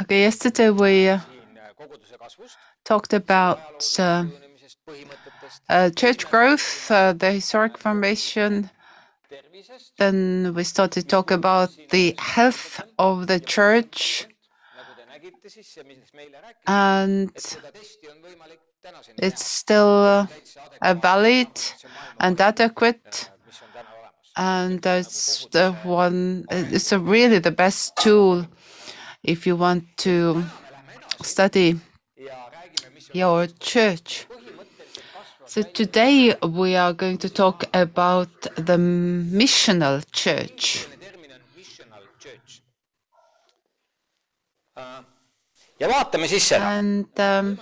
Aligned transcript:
Okay, 0.00 0.20
yesterday 0.22 0.70
we 0.70 1.08
uh, 1.08 1.20
talked 2.84 3.12
about 3.12 3.84
uh, 3.98 4.24
uh, 5.68 5.90
church 5.90 6.28
growth, 6.30 6.90
uh, 6.90 7.12
the 7.12 7.32
historic 7.32 7.78
formation. 7.78 8.70
Then 9.98 10.52
we 10.54 10.64
started 10.64 11.02
to 11.02 11.06
talk 11.06 11.30
about 11.30 11.70
the 11.90 12.14
health 12.18 12.80
of 12.98 13.26
the 13.28 13.38
church. 13.38 14.26
And 16.66 17.30
it's 19.18 19.44
still 19.44 20.28
uh, 20.82 20.94
valid 20.94 21.50
and 22.18 22.40
adequate. 22.40 23.30
And 24.40 24.86
it's 24.86 25.44
the 25.50 25.72
one, 25.82 26.46
it's 26.50 26.92
a 26.92 26.98
really 26.98 27.40
the 27.40 27.50
best 27.50 27.94
tool 27.96 28.46
if 29.22 29.46
you 29.46 29.54
want 29.54 29.84
to 29.98 30.42
study 31.20 31.78
your 33.12 33.48
church. 33.58 34.26
So 35.44 35.60
today 35.60 36.34
we 36.42 36.74
are 36.74 36.94
going 36.94 37.18
to 37.18 37.28
talk 37.28 37.64
about 37.74 38.30
the 38.56 38.78
missional 38.78 40.02
church. 40.10 40.86
And 46.54 47.20
um, 47.20 47.58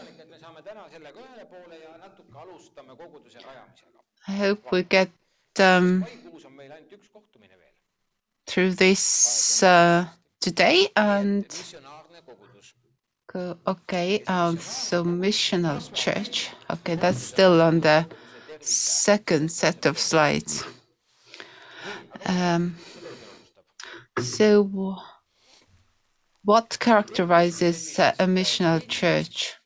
I 4.28 4.32
hope 4.32 4.70
we 4.70 4.82
get 4.84 5.10
um, 5.58 6.04
maikuus 6.68 6.74
on 6.74 6.74
meil 6.74 6.76
ainult 6.76 6.92
üks 6.92 7.08
kohtumine 7.08 7.56
veel. 7.56 7.74
through 8.46 8.74
this 8.76 9.62
uh, 9.62 10.04
today 10.40 10.88
and 10.96 11.44
missionaarne 11.44 12.20
kogudus. 12.26 12.74
go, 13.32 13.56
okay, 13.66 14.22
um, 14.26 14.58
so 14.58 15.04
missional 15.04 15.80
church. 15.92 16.50
Okay, 16.70 16.96
that's 16.96 17.22
still 17.22 17.60
on 17.60 17.80
the 17.80 18.06
second 18.60 19.50
set 19.50 19.86
of 19.86 19.98
slides. 19.98 20.64
Um, 22.26 22.76
so, 24.20 24.96
what 26.44 26.78
characterizes 26.78 27.98
a 27.98 28.26
missional 28.26 28.86
church? 28.88 29.57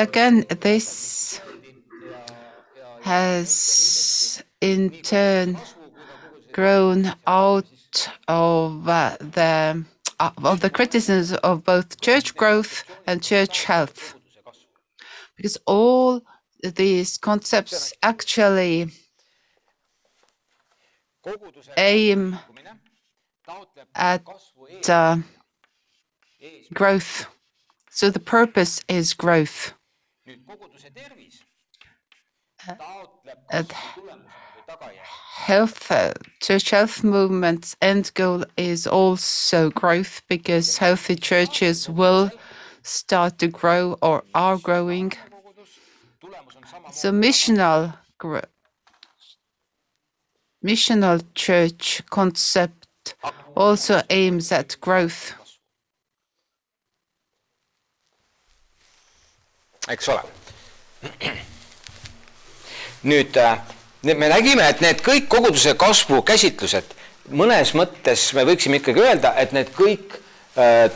Again, 0.00 0.44
this 0.60 1.40
has 3.02 4.42
in 4.60 4.90
turn 5.02 5.56
grown 6.52 7.14
out 7.26 8.08
of 8.26 8.88
uh, 8.88 9.16
the 9.20 9.84
uh, 10.18 10.30
of 10.42 10.60
the 10.60 10.70
criticisms 10.70 11.32
of 11.44 11.62
both 11.62 12.00
church 12.00 12.34
growth 12.34 12.82
and 13.06 13.22
church 13.22 13.64
health, 13.64 14.14
because 15.36 15.56
all 15.66 16.22
these 16.74 17.16
concepts 17.18 17.92
actually 18.02 18.88
koguduse 21.24 21.68
aim 21.76 22.32
liikumine 22.32 22.74
taotleb 23.46 23.86
at 23.94 24.24
kasvu 24.24 24.62
ees 24.70 24.88
uh, 24.88 25.16
ees. 26.40 26.68
growth. 26.72 27.35
So 27.96 28.10
the 28.10 28.20
purpose 28.20 28.74
is 28.88 29.14
growth. 29.14 29.72
nüüd 30.28 30.40
koguduse 30.48 30.90
tervis 30.96 31.36
taotleb 32.60 33.38
et- 33.58 33.68
kasvu 33.72 34.02
tulemusena 34.02 34.50
või 34.56 34.64
tagajärjel. 34.70 35.12
Health, 35.46 35.90
uh, 35.90 36.12
church 36.46 36.70
health 36.76 36.96
movement's 37.04 37.76
end 37.80 38.10
goal 38.14 38.44
is 38.56 38.86
also 38.86 39.70
growth 39.70 40.20
because 40.28 40.76
healthy 40.78 41.16
churches 41.16 41.88
will 41.88 42.30
start 42.82 43.38
to 43.38 43.48
grow 43.48 43.96
or 44.02 44.22
are 44.34 44.58
growing. 44.58 45.10
kogudus, 45.10 45.78
tulemus 46.20 46.56
on 46.56 46.64
sama. 46.72 46.92
So 46.92 47.12
missional 47.12 47.94
gro- 48.18 48.50
missional 50.62 51.22
church 51.34 52.02
concept 52.10 53.14
also 53.56 54.02
aims 54.10 54.52
at 54.52 54.76
growth. 54.82 55.32
Eks 59.88 60.08
ole. 60.08 60.22
nüüd 63.06 63.36
äh, 63.36 63.58
me 64.02 64.28
nägime, 64.28 64.68
et 64.68 64.80
need 64.80 65.02
kõik 65.06 65.28
koguduse 65.28 65.74
kasvu 65.78 66.22
käsitlused 66.26 66.94
mõnes 67.30 67.74
mõttes 67.74 68.28
me 68.34 68.44
võiksime 68.46 68.80
ikkagi 68.80 69.02
öelda, 69.02 69.34
et 69.38 69.52
need 69.52 69.72
kõik 69.74 70.18
äh, 70.56 70.90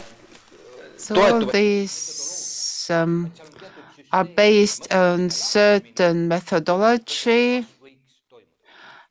So 1.01 1.15
Toetuvad- 1.15 1.55
um, 2.91 3.33
are 4.13 4.25
based 4.25 4.93
on 4.93 5.31
certain 5.31 6.29
methodology 6.29 7.65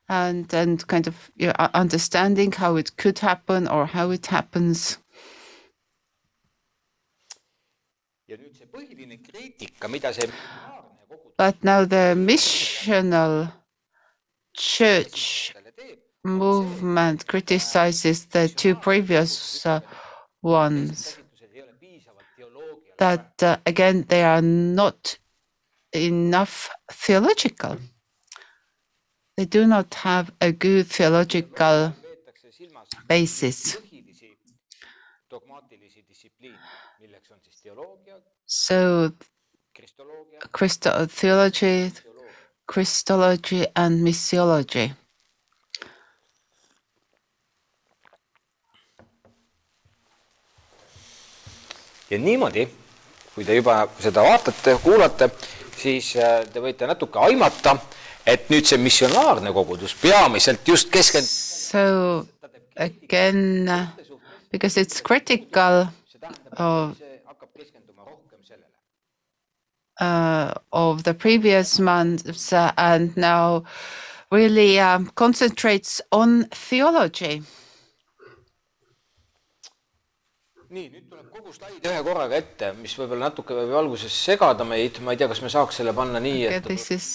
and 0.07 0.53
and 0.53 0.87
kind 0.87 1.07
of 1.07 1.31
you 1.35 1.47
know, 1.47 1.69
understanding 1.73 2.51
how 2.51 2.75
it 2.75 2.95
could 2.97 3.19
happen 3.19 3.67
or 3.67 3.85
how 3.87 4.11
it 4.11 4.27
happens. 4.27 4.99
ja 8.27 8.37
nüüd 8.37 8.53
see 8.53 8.68
põhiline 8.68 8.68
kriitika, 8.68 8.68
mida 8.68 8.68
see 8.68 8.68
But 11.37 11.63
now 11.63 11.85
the 11.85 12.15
missional 12.15 13.51
church 14.53 15.53
selle 15.53 15.71
teeb, 15.71 15.97
movement 16.23 17.27
criticizes 17.27 18.25
the 18.25 18.47
two 18.49 18.75
previous 18.75 19.65
uh, 19.65 19.79
ones. 20.43 21.17
käsitlused 21.17 21.55
ei 21.55 21.61
ole 21.61 21.73
piisavalt 21.79 22.25
teoloogiale. 22.35 22.95
That 22.97 23.43
uh, 23.43 23.57
again, 23.65 24.05
they 24.07 24.23
are 24.23 24.41
not 24.41 25.19
enough 25.93 26.69
theological. 27.05 27.77
They 29.37 29.45
do 29.45 29.65
not 29.67 29.93
have 29.93 30.31
a 30.41 30.51
good 30.51 30.85
theological 30.87 31.93
peetakse 32.01 32.51
silmas 32.51 32.89
basis. 33.07 33.77
So, 38.51 39.11
Christo- 40.51 41.05
theology, 41.05 41.91
Christology, 42.65 43.65
and 43.75 44.01
missiology. 44.01 44.91
ja 52.09 52.17
niimoodi, 52.17 52.65
kui 53.35 53.45
te 53.45 53.53
juba 53.53 53.83
seda 54.01 54.23
vaatate, 54.25 54.73
kuulate, 54.81 55.27
siis 55.77 56.15
äh, 56.17 56.39
te 56.49 56.63
võite 56.63 56.87
natuke 56.89 57.21
aimata, 57.21 57.75
et 58.25 58.49
nüüd 58.49 58.65
see 58.65 58.79
missionaarne 58.81 59.53
kogudus 59.53 59.93
peamiselt 60.01 60.65
just 60.67 60.89
keskend-, 60.89 61.29
So, 61.69 62.25
again, 62.81 63.69
because 64.51 64.75
it's 64.81 65.01
critical 65.05 65.85
of, 66.57 66.97
of 69.99 71.03
the 71.03 71.13
previous 71.13 71.79
months 71.79 72.53
uh, 72.53 72.71
and 72.77 73.15
now 73.17 73.63
really 74.31 74.79
um, 74.79 75.11
concentrates 75.15 76.01
on 76.11 76.45
theology. 76.51 77.41
nii, 80.69 80.85
nüüd 80.93 81.05
tuleb 81.09 81.29
kogu 81.33 81.49
slaid 81.55 81.85
ühe 81.89 82.01
korraga 82.05 82.37
ette, 82.37 82.67
mis 82.77 82.93
võib-olla 82.93 83.31
natuke 83.31 83.55
võib 83.57 83.71
alguses 83.79 84.13
segada 84.13 84.65
meid, 84.69 84.99
ma 85.01 85.15
ei 85.15 85.17
tea, 85.17 85.27
kas 85.31 85.41
me 85.41 85.49
saaks 85.49 85.79
selle 85.81 85.95
panna 85.97 86.21
nii, 86.21 86.43
Okay, 86.45 86.59
et 86.61 86.67
this 86.69 86.91
is 86.93 87.07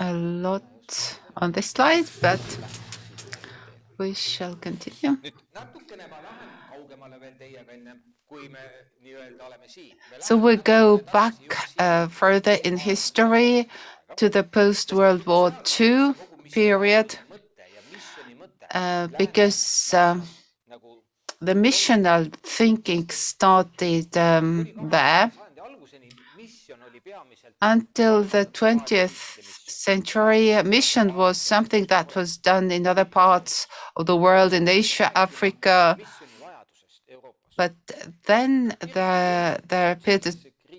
a 0.00 0.08
lot 0.16 0.96
on 1.36 1.52
this 1.52 1.68
slide, 1.74 2.08
but 2.22 2.40
we 4.00 4.14
shall 4.16 4.56
continue. 4.64 5.18
nüüd 5.20 5.36
natukene 5.58 6.08
ma 6.08 6.22
lähen 6.24 6.54
kaugemale 6.70 7.20
veel 7.20 7.36
teiega 7.42 7.76
ennem, 7.76 8.00
kui 8.28 8.48
me 8.48 8.60
nii-öelda 9.02 9.46
oleme 9.46 9.68
siin. 9.68 9.96
So 10.20 10.36
we 10.36 10.56
go 10.56 10.98
back 11.12 11.34
uh, 11.80 12.08
further 12.08 12.58
in 12.64 12.76
history 12.76 13.68
to 14.16 14.28
the 14.28 14.42
post 14.42 14.92
World 14.92 15.26
War 15.26 15.52
II 15.80 16.14
period 16.52 17.16
mõte 17.30 17.64
ja 17.74 17.82
missiooni 17.92 18.34
mõte 18.36 18.68
uh, 18.74 19.08
because 19.18 19.94
nagu 20.68 20.98
the 21.40 21.54
missional 21.54 22.28
thinking 22.42 23.08
started 23.10 24.16
um, 24.16 24.64
there 24.90 25.30
sajandi 25.32 25.60
alguseni 25.70 26.12
missioon 26.36 26.82
oli 26.90 27.00
peamiselt 27.00 27.54
until 27.62 28.24
the 28.24 28.44
20th 28.44 29.18
century. 29.88 30.62
Mission 30.62 31.14
was 31.14 31.40
something 31.40 31.86
that 31.86 32.14
was 32.14 32.36
done 32.36 32.70
in 32.70 32.86
other 32.86 33.04
parts 33.04 33.66
of 33.96 34.06
the 34.06 34.16
world, 34.16 34.52
in 34.52 34.68
Asia, 34.68 35.10
Africa. 35.14 35.96
Missiooni 37.58 37.74
vajadusest 37.86 37.98
Euroopas. 37.98 38.06
But 38.08 38.16
then 38.26 38.76
there, 38.94 39.58
there 39.68 39.92
appeared 39.92 40.26
a 40.26 40.32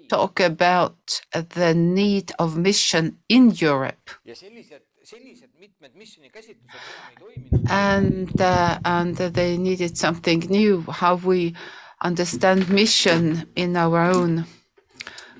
talk 0.10 0.40
about 0.40 1.22
the 1.32 1.74
need 1.74 2.32
of 2.40 2.58
mission 2.58 3.18
in 3.30 3.52
Europe. 3.62 4.12
ja 4.26 4.36
sellised, 4.36 4.82
sellised 5.04 5.50
mitmed 5.60 5.92
missiooni 5.96 6.30
käsitlused 6.30 6.74
enam 6.74 7.10
ei 7.10 7.16
toiminud. 7.20 7.66
and 7.70 8.30
uh, 8.42 8.78
and 8.84 9.16
they 9.34 9.58
needed 9.58 9.96
something 9.98 10.44
new 10.50 10.84
how 10.88 11.16
we 11.30 11.54
understand 12.04 12.70
mission 12.70 13.44
in 13.56 13.78
our 13.78 14.00
own 14.16 14.44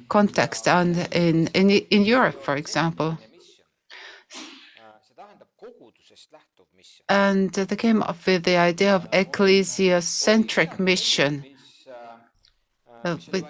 context 0.08 0.68
and 0.68 0.96
in 1.12 1.48
in, 1.54 1.70
in 1.92 2.06
Europe 2.06 2.38
for 2.44 2.56
example 2.58 3.14
and 7.10 7.52
they 7.52 7.76
came 7.76 8.04
up 8.04 8.18
with 8.26 8.44
the 8.44 8.56
idea 8.56 8.96
of 8.96 9.10
ecclesiocentric 9.12 10.80
mission. 10.80 11.44
Uh, 13.04 13.18
with, 13.32 13.46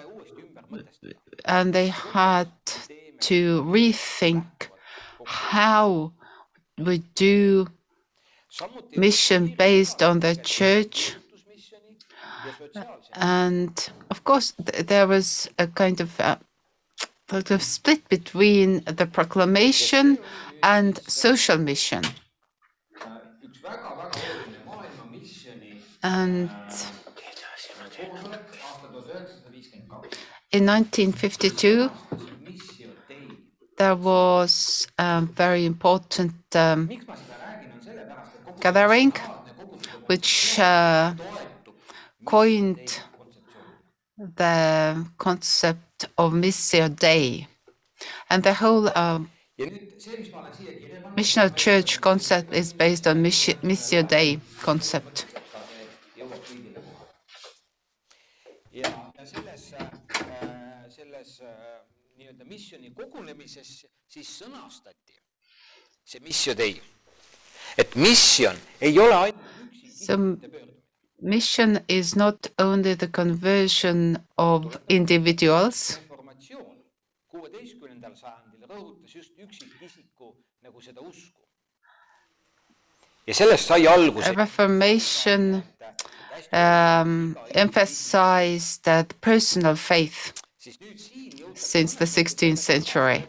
and 1.44 1.72
they 1.72 1.88
had 1.88 2.48
to 3.20 3.62
rethink 3.62 4.44
how 5.24 6.12
we 6.78 6.98
do 7.14 7.66
mission 8.96 9.54
based 9.58 10.02
on 10.02 10.20
the 10.20 10.34
church. 10.36 11.16
And 13.14 13.90
of 14.10 14.24
course 14.24 14.52
th- 14.52 14.86
there 14.86 15.06
was 15.06 15.48
a 15.58 15.66
kind 15.66 16.00
of 16.00 16.18
uh, 16.20 16.36
sort 17.28 17.50
of 17.50 17.62
split 17.62 18.08
between 18.08 18.82
the 18.84 19.06
proclamation 19.06 20.18
and 20.62 20.98
social 21.08 21.58
mission 21.58 22.02
and 26.02 26.50
in 30.52 30.66
1952. 30.66 31.90
there 33.78 33.96
was 33.96 34.86
a 34.98 35.22
very 35.22 35.64
important 35.64 36.34
um, 36.54 36.88
gathering 38.60 39.12
which 40.06 40.58
uh, 40.58 41.14
coined. 42.24 43.00
the 44.36 45.06
concept 45.16 46.04
of 46.18 46.32
missio 46.34 46.88
dei 46.88 47.46
and 48.28 48.42
the 48.42 48.52
whole 48.52 48.84
pannud, 48.90 49.28
missional 51.16 51.50
church 51.56 52.00
concept 52.00 52.52
is 52.52 52.74
based 52.74 53.06
on 53.06 53.22
missi- 53.22 53.56
missio 53.62 54.02
dei 54.06 54.38
concept 54.62 55.24
nii-öelda 62.50 62.54
missiooni 62.54 62.90
kogunemises 62.94 63.86
siis 64.10 64.28
sõnastati 64.40 65.14
see 66.04 66.20
Missio 66.20 66.54
Dei. 66.54 66.80
et 67.78 67.94
misjon 67.96 68.56
ei 68.80 68.98
ole 68.98 69.14
ainult 69.14 70.48
mission 71.22 71.78
is 71.88 72.16
not 72.16 72.48
only 72.58 72.94
the 72.94 73.06
conversion 73.06 74.18
of 74.38 74.78
individuals, 74.88 76.00
kuueteistkümnendal 77.30 78.14
sajandil 78.16 78.66
rõhutas 78.66 79.14
just 79.14 79.32
üksikisiku 79.38 80.34
nagu 80.64 80.80
seda 80.80 81.00
usku. 81.00 81.40
ja 83.26 83.34
sellest 83.34 83.68
sai 83.68 83.86
alguse 83.86 84.32
Reformation 84.34 85.62
um, 86.52 87.36
emphasized 87.54 88.82
the 88.82 89.04
personal 89.20 89.76
faith 89.76 90.32
since 91.54 91.94
the 91.94 92.04
16th 92.04 92.58
century. 92.58 93.24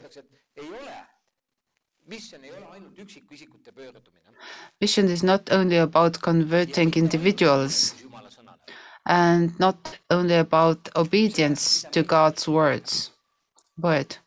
Mission 4.82 5.08
is 5.10 5.24
not 5.24 5.52
only 5.52 5.78
about 5.78 6.22
converting 6.22 6.94
individuals 6.96 7.96
and 9.06 9.58
not 9.60 9.98
only 10.10 10.36
about 10.36 10.90
obedience 10.96 11.86
to 11.92 12.04
God's 12.04 12.48
words, 12.48 13.12
word. 13.78 14.18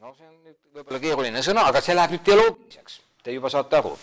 no 0.00 0.12
see 0.14 0.26
on 0.30 0.36
nüüd 0.46 0.58
võib-olla 0.76 1.00
keeruline 1.02 1.40
sõna, 1.42 1.64
aga 1.70 1.80
see 1.82 1.94
läheb 1.96 2.12
nüüd 2.14 2.22
teoloogiliseks, 2.26 3.00
te 3.24 3.34
juba 3.34 3.50
saate 3.50 3.80
aru. 3.80 3.96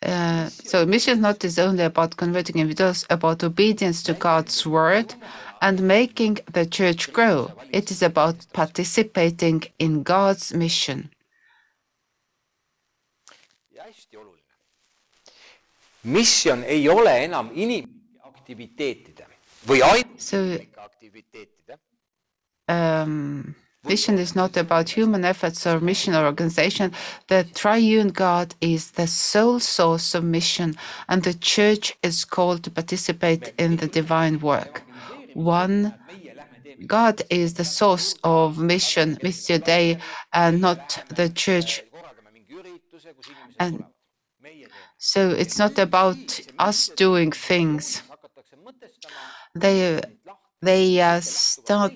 Uh, 0.00 0.48
so 0.48 0.86
mission 0.86 1.14
is 1.14 1.18
not 1.18 1.44
is 1.44 1.58
only 1.58 1.82
about 1.84 2.16
converting 2.16 2.56
individuals, 2.56 3.04
about 3.10 3.42
obedience 3.42 4.02
to 4.04 4.14
God's 4.14 4.64
word 4.64 5.14
and 5.60 5.80
making 5.82 6.38
the 6.52 6.64
church 6.64 7.12
grow. 7.12 7.50
It 7.72 7.90
is 7.90 8.02
about 8.02 8.46
participating 8.52 9.64
in 9.78 10.02
God's 10.04 10.54
mission. 10.54 11.10
misjon 16.08 16.62
ei 16.62 16.88
ole 16.88 17.12
enam 17.24 17.50
inimaktiviteetide 17.54 19.26
või 19.68 19.82
ainult 19.82 20.78
aktiviteetide, 20.78 21.78
um, 22.70 23.54
mission 23.84 24.18
is 24.18 24.34
not 24.34 24.56
about 24.56 24.88
human 24.90 25.24
efforts 25.24 25.66
or 25.66 25.80
mission 25.80 26.14
or 26.14 26.24
organization. 26.24 26.92
The 27.28 27.44
triune 27.54 28.08
God 28.08 28.54
is 28.60 28.92
the 28.92 29.06
sole 29.06 29.60
source 29.60 30.14
of 30.14 30.24
mission, 30.24 30.76
and 31.08 31.22
the 31.22 31.34
church 31.34 31.96
is 32.02 32.24
called 32.24 32.64
to 32.64 32.70
participate 32.70 33.52
in 33.58 33.76
the 33.76 33.86
divine 33.86 34.40
work. 34.40 34.82
One 35.34 35.94
God 36.86 37.22
is 37.30 37.54
the 37.54 37.64
source 37.64 38.14
of 38.24 38.58
mission, 38.58 39.16
Missio 39.16 39.62
Dei, 39.62 39.98
and 40.32 40.60
not 40.60 41.02
the 41.08 41.28
church. 41.28 41.82
And- 43.58 43.84
So 44.98 45.30
it's 45.30 45.58
not 45.58 45.78
about 45.78 46.18
us 46.58 46.88
doing 47.04 47.30
things. 47.32 48.02
They 49.54 50.00
they 50.60 51.00
uh, 51.00 51.20
start 51.20 51.92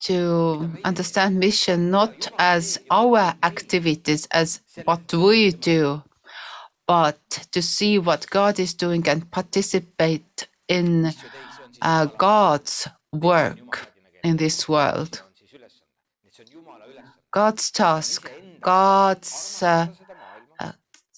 to 0.00 0.70
understand 0.84 1.38
mission 1.38 1.90
not 1.90 2.28
as 2.38 2.78
our 2.90 3.34
activities, 3.42 4.26
as 4.30 4.60
what 4.84 5.12
we 5.12 5.50
do, 5.50 6.02
but 6.86 7.18
to 7.52 7.62
see 7.62 7.98
what 7.98 8.28
God 8.30 8.58
is 8.60 8.74
doing 8.74 9.08
and 9.08 9.30
participate 9.30 10.48
in 10.68 11.12
uh, 11.82 12.06
God's 12.06 12.88
work 13.12 13.92
in 14.22 14.36
this 14.36 14.68
world. 14.68 15.22
God's 17.32 17.70
task, 17.70 18.30
God's 18.60 19.62
uh, 19.62 19.88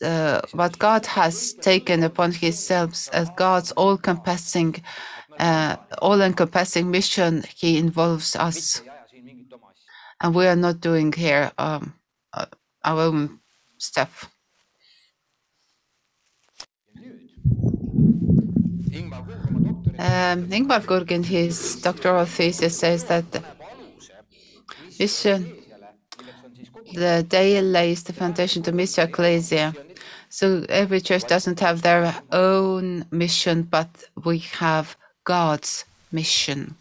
uh, 0.03 0.41
what 0.53 0.79
God 0.79 1.07
has 1.07 1.55
taken 1.55 2.03
upon 2.05 2.33
Himself 2.33 3.09
as 3.13 3.29
God's 3.37 3.73
all-encompassing, 3.73 4.83
uh, 5.39 5.77
all-encompassing 6.03 6.91
mission. 6.91 7.45
He 7.55 7.79
involves 7.79 8.37
us, 8.37 8.83
and 10.21 10.35
we 10.35 10.47
are 10.47 10.57
not 10.57 10.81
doing 10.81 11.13
here 11.13 11.53
um, 11.59 11.95
uh, 12.33 12.47
our 12.85 13.01
own 13.03 13.41
stuff. 13.79 14.31
Um, 20.01 20.47
Ingmar 20.47 20.83
Kurg 20.83 21.11
in 21.11 21.25
his 21.25 21.83
doctoral 21.83 22.25
thesis 22.25 22.79
says 22.79 23.05
that 23.05 23.25
mission, 24.99 25.57
the 26.95 27.25
day 27.29 27.61
lays 27.61 28.05
the 28.05 28.13
foundation 28.13 28.63
to 28.63 28.73
Missio 28.73 29.05
Ecclesia. 29.05 29.75
So 30.29 30.65
every 30.69 31.01
church 31.01 31.25
doesn't 31.25 31.59
have 31.61 31.83
their 31.83 32.15
own 32.31 33.07
mission, 33.11 33.63
but 33.63 33.89
we 34.25 34.39
have 34.61 34.97
God's 35.29 35.85
mission. 36.11 36.75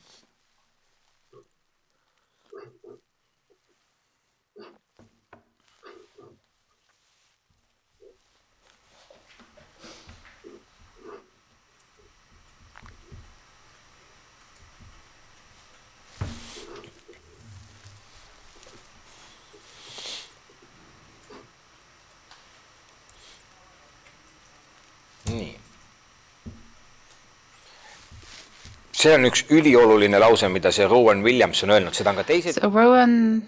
See 29.07 29.15
on 29.15 29.23
üks 29.23 29.43
ülioluline 29.49 30.19
lause, 30.19 30.47
mida 30.49 30.71
see 30.71 30.87
Rowan 30.89 31.23
Williams 31.23 31.63
on 31.63 31.69
öelnud, 31.69 31.95
seda 31.95 32.11
on 32.11 32.19
ka 32.19 32.25
teised 32.27 32.59
So 32.59 32.69
Rowan 32.69 33.43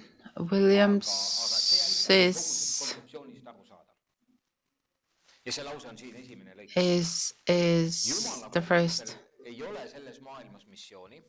Williams 0.52 1.10
is 2.10 2.40
ja 5.46 5.52
see 5.52 5.64
lause 5.64 5.88
on 5.90 5.98
siin 5.98 6.16
esimene 6.16 6.56
lõik. 6.56 6.72
is 6.80 7.34
is 7.48 7.98
the 8.54 8.62
first. 8.62 9.18
ei 9.46 9.60
ole 9.64 9.84
selles 9.92 10.22
maailmas 10.22 10.64
missiooni. 10.68 11.22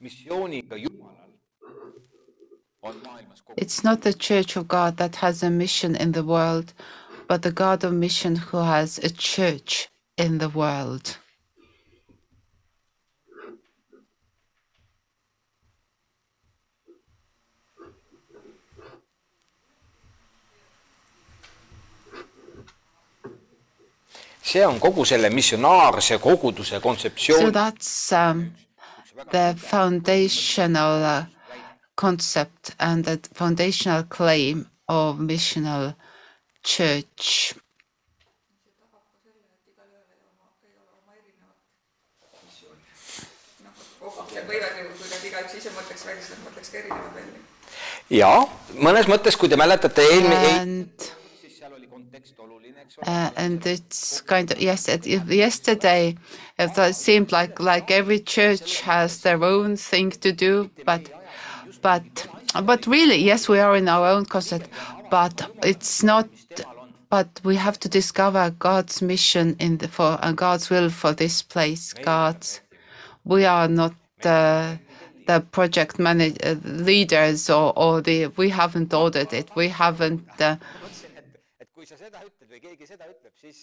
missiooniga 0.00 0.76
Jumalal 0.76 1.32
on 2.82 3.02
maailmas 3.04 3.42
kogu 3.42 3.58
It's 3.60 3.82
not 3.82 4.00
the 4.02 4.14
church 4.14 4.56
of 4.56 4.68
God 4.68 4.96
that 4.96 5.16
has 5.16 5.42
a 5.42 5.50
mission 5.50 5.96
in 5.96 6.12
the 6.12 6.22
world, 6.22 6.74
but 7.28 7.42
the 7.42 7.52
God 7.64 7.84
of 7.84 7.92
mission 7.92 8.36
who 8.36 8.58
has 8.58 8.98
a 8.98 9.10
church 9.10 9.88
in 10.16 10.38
the 10.38 10.50
world. 10.54 11.25
See 24.46 24.66
on 24.66 24.78
kogu 24.80 25.04
selle 25.04 25.30
missionaarse 25.30 26.18
koguduse 26.22 26.76
So 26.76 26.80
kontseptsioon 26.80 27.52
that's 27.52 28.12
um, 28.12 28.52
the 29.30 29.54
foundational 29.58 31.02
uh, 31.04 31.24
concept 31.96 32.74
and 32.78 33.04
the 33.04 33.18
foundational 33.34 34.04
claim 34.04 34.66
of 34.88 35.18
missional 35.18 35.94
church. 36.64 37.54
Ja 48.10 48.46
mõnes 48.78 49.08
mõttes, 49.10 49.34
kui 49.34 49.48
te 49.50 49.56
mäletate 49.58 50.04
eelmine 50.06 50.36
eel..., 50.46 50.60
And 50.60 51.06
uh, 53.02 53.30
and 53.36 53.66
it's 53.66 54.20
kind 54.22 54.50
of 54.50 54.60
yes. 54.60 54.88
Yesterday, 55.04 56.16
it 56.58 56.94
seemed 56.94 57.32
like 57.32 57.60
like 57.60 57.90
every 57.90 58.20
church 58.20 58.80
has 58.80 59.20
their 59.22 59.42
own 59.42 59.76
thing 59.76 60.10
to 60.10 60.32
do, 60.32 60.70
but 60.84 61.10
but 61.82 62.26
but 62.64 62.86
really, 62.86 63.16
yes, 63.16 63.48
we 63.48 63.58
are 63.58 63.76
in 63.76 63.88
our 63.88 64.08
own 64.08 64.24
concept, 64.24 64.68
but 65.10 65.50
it's 65.62 66.02
not. 66.02 66.28
But 67.08 67.40
we 67.44 67.54
have 67.56 67.78
to 67.80 67.88
discover 67.88 68.50
God's 68.58 69.00
mission 69.00 69.56
in 69.60 69.78
the 69.78 69.88
for 69.88 70.18
and 70.22 70.36
God's 70.36 70.70
will 70.70 70.90
for 70.90 71.12
this 71.12 71.42
place. 71.42 71.92
God's. 71.92 72.60
We 73.24 73.44
are 73.44 73.68
not 73.68 73.94
the 74.22 74.78
the 75.26 75.40
project 75.52 75.98
manage 75.98 76.36
uh, 76.42 76.56
leaders 76.64 77.50
or 77.50 77.72
or 77.76 78.00
the. 78.00 78.26
We 78.36 78.48
haven't 78.50 78.92
ordered 78.92 79.32
it. 79.32 79.50
We 79.54 79.68
haven't. 79.68 80.28
Uh, 80.40 80.56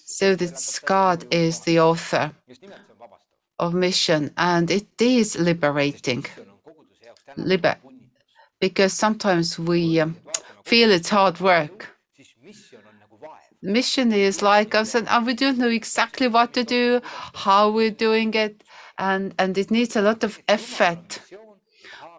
So 0.05 0.35
that 0.35 0.79
God 0.85 1.25
is 1.31 1.59
the 1.61 1.79
author 1.79 2.31
just 2.47 2.61
nimelt 2.61 2.77
see 2.87 2.91
on 2.91 2.97
vabastav. 2.99 3.65
of 3.65 3.73
mission 3.73 4.31
and 4.37 4.69
it 4.71 5.01
is 5.01 5.37
liberating 5.39 6.23
see 6.23 6.41
on 6.41 6.57
koguduse 6.65 7.03
jaoks 7.07 7.23
täna 7.25 7.45
Libe- 7.51 7.77
because 8.59 8.93
sometimes 8.93 9.59
we 9.59 9.99
um, 9.99 10.15
feel 10.63 10.89
it's 10.91 11.09
hard 11.09 11.39
work. 11.39 11.77
siis 12.17 12.29
missioon 12.43 12.81
on 12.89 12.95
nagu 13.03 13.17
vaev. 13.21 13.41
Mission 13.61 14.11
is 14.13 14.41
like 14.41 14.75
I 14.75 14.83
said, 14.83 15.05
oh, 15.09 15.23
we 15.25 15.33
don't 15.33 15.57
know 15.57 15.69
exactly 15.81 16.27
what 16.27 16.53
to 16.53 16.63
do, 16.63 17.01
how 17.45 17.71
we're 17.71 17.97
doing 18.07 18.33
it, 18.33 18.63
and 18.97 19.33
and 19.39 19.57
it 19.57 19.69
needs 19.71 19.95
a 19.95 20.01
lot 20.01 20.23
of 20.23 20.39
effort. 20.47 21.19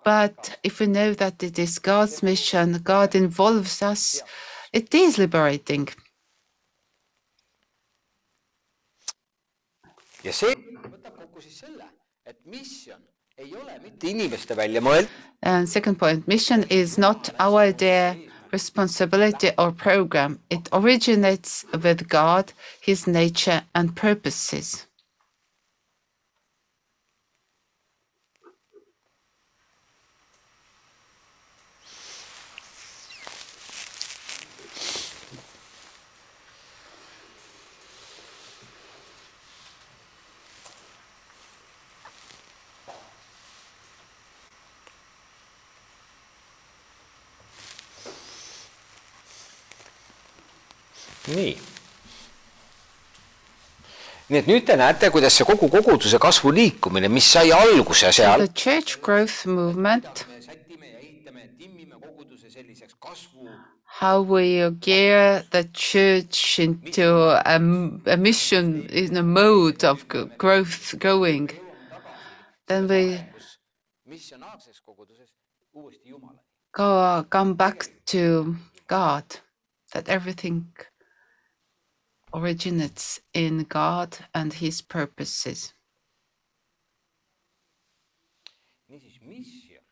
But 0.05 0.59
if 0.63 0.81
we 0.81 0.87
know 0.87 1.15
that 1.15 1.43
it 1.43 1.59
is 1.59 1.79
God's 1.79 2.23
mission, 2.23 2.67
God 2.83 3.15
involves 3.15 3.81
us, 3.83 4.23
it 4.73 4.95
is 4.95 5.17
liberating. 5.19 5.89
Ja 10.25 10.33
see 10.33 10.55
võtab 10.89 11.17
kokku 11.19 11.43
siis 11.45 11.59
selle, 11.65 11.87
et 12.27 12.39
missioon 12.47 13.03
ei 13.39 13.51
ole 13.59 13.79
mitte 13.83 14.09
inimeste 14.09 14.55
välja 14.57 14.81
mõeldud, 14.85 15.11
And 15.43 15.69
second 15.69 15.99
point, 15.99 16.27
mission 16.27 16.65
is 16.71 16.97
not 16.97 17.29
our 17.39 17.61
idea, 17.61 18.17
responsibility, 18.51 19.51
or 19.59 19.73
program. 19.73 20.39
It 20.49 20.71
originates 20.73 21.67
with 21.83 22.09
God, 22.09 22.53
His 22.81 23.07
nature, 23.07 23.63
and 23.75 23.95
purposes. 23.95 24.87
nii. 51.35 51.55
nii 54.29 54.39
et 54.41 54.47
nüüd 54.49 54.65
te 54.67 54.77
näete, 54.81 55.11
kuidas 55.13 55.37
see 55.37 55.47
kogu 55.49 55.69
koguduse 55.73 56.19
kasvu 56.19 56.53
liikumine, 56.55 57.09
mis 57.13 57.27
sai 57.33 57.51
alguse 57.53 58.13
seal 58.13 58.47
The 58.47 58.53
church 58.55 59.01
growth 59.03 59.45
movement, 59.47 60.25
how 64.01 64.23
we 64.23 64.71
gear 64.81 65.45
the 65.51 65.65
church 65.73 66.59
into 66.59 67.07
a, 67.55 67.57
a 67.57 68.17
mission 68.17 68.87
in 68.91 69.17
a 69.17 69.23
mode 69.23 69.85
of 69.85 70.07
growth 70.39 70.95
going, 70.99 71.51
then 72.67 72.89
we 72.89 73.21
go 76.73 77.25
come 77.31 77.55
back 77.55 77.89
to 78.07 78.57
God, 78.89 79.25
that 79.93 80.09
everything 80.09 80.67
originates 82.35 83.21
in 83.33 83.65
God 83.69 84.19
and 84.35 84.53
His 84.53 84.83
purposes. 84.83 85.73
niisiis, 88.89 89.19
missioon 89.23 89.83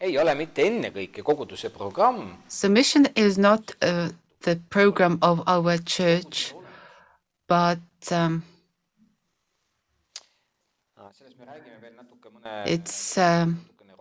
ei 0.00 0.18
ole 0.18 0.34
mitte 0.34 0.62
ennekõike 0.66 1.22
koguduse 1.24 1.70
programm, 1.70 2.36
So 2.48 2.68
mission 2.68 3.06
is 3.16 3.38
not 3.38 3.72
uh, 3.82 4.10
the 4.42 4.56
program 4.70 5.18
of 5.22 5.40
our 5.46 5.78
church, 5.78 6.54
but 7.48 7.80
um, 8.12 8.42
sellest 11.12 11.38
me 11.38 11.44
räägime 11.46 11.80
veel 11.80 11.94
natuke 11.96 12.28
mõne 12.34 12.52
its 12.66 13.16
um, 13.18 13.56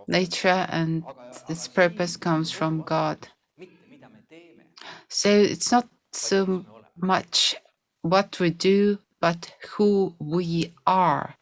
nature 0.07 0.65
and 0.69 1.03
its 1.49 1.67
purpose 1.67 2.17
comes 2.17 2.51
from 2.51 2.81
God. 2.83 3.27
mitte 3.57 3.79
mida 3.89 4.09
me 4.09 4.19
teeme, 4.29 4.65
So 5.07 5.29
it's 5.29 5.71
not 5.71 5.87
so 6.11 6.65
much 6.97 7.55
what 8.01 8.39
we 8.39 8.49
do, 8.51 8.99
but 9.19 9.53
who 9.71 10.15
we 10.19 10.73
are 10.85 11.35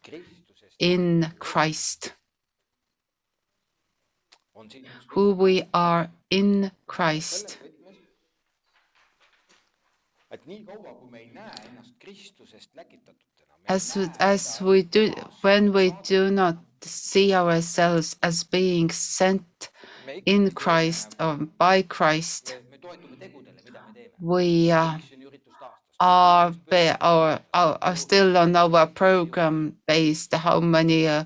in 0.78 1.32
Christ. 1.38 2.14
Who 5.08 5.32
we 5.34 5.64
are 5.74 6.08
in 6.30 6.70
Christ. 6.86 7.58
As 13.68 13.96
as 14.18 14.60
we 14.60 14.82
do 14.82 15.12
when 15.42 15.72
we 15.72 15.92
do 16.02 16.30
not 16.30 16.56
see 16.82 17.32
ourselves 17.32 18.16
as 18.22 18.44
being 18.44 18.90
sent 18.90 19.70
in 20.26 20.50
Christ 20.50 21.16
or 21.18 21.36
by 21.58 21.82
Christ, 21.82 22.58
we 24.20 24.70
uh, 24.70 24.98
are 26.04 26.52
or 27.00 27.38
are, 27.54 27.78
are 27.80 27.96
still 27.96 28.36
on 28.36 28.54
our 28.54 28.86
program 28.86 29.74
based 29.88 30.34
how 30.34 30.60
many 30.60 31.08
uh, 31.08 31.24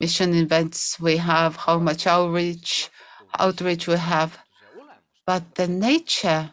mission 0.00 0.34
events 0.34 1.00
we 1.00 1.16
have 1.16 1.56
how 1.56 1.78
much 1.78 2.06
outreach 2.06 2.90
outreach 3.38 3.86
we 3.86 3.96
have, 3.96 4.38
but 5.26 5.42
the 5.54 5.68
nature 5.68 6.50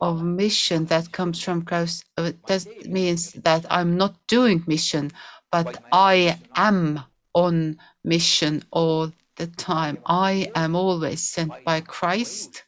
of 0.00 0.22
mission 0.22 0.86
that 0.86 1.12
comes 1.12 1.42
from 1.42 1.62
Christ 1.62 2.04
uh, 2.18 2.32
does 2.46 2.66
means 2.84 3.32
that 3.46 3.64
I'm 3.70 3.96
not 3.96 4.14
doing 4.26 4.64
mission 4.66 5.12
but 5.52 5.78
I 5.92 6.36
am 6.56 7.00
on 7.32 7.78
mission 8.02 8.62
all 8.72 9.12
the 9.36 9.46
time. 9.46 9.98
I 10.06 10.50
am 10.56 10.74
always 10.74 11.20
sent 11.22 11.52
by 11.64 11.80
Christ. 11.80 12.64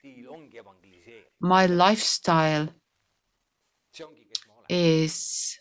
My 1.40 1.66
lifestyle 1.66 2.68
is 4.68 5.58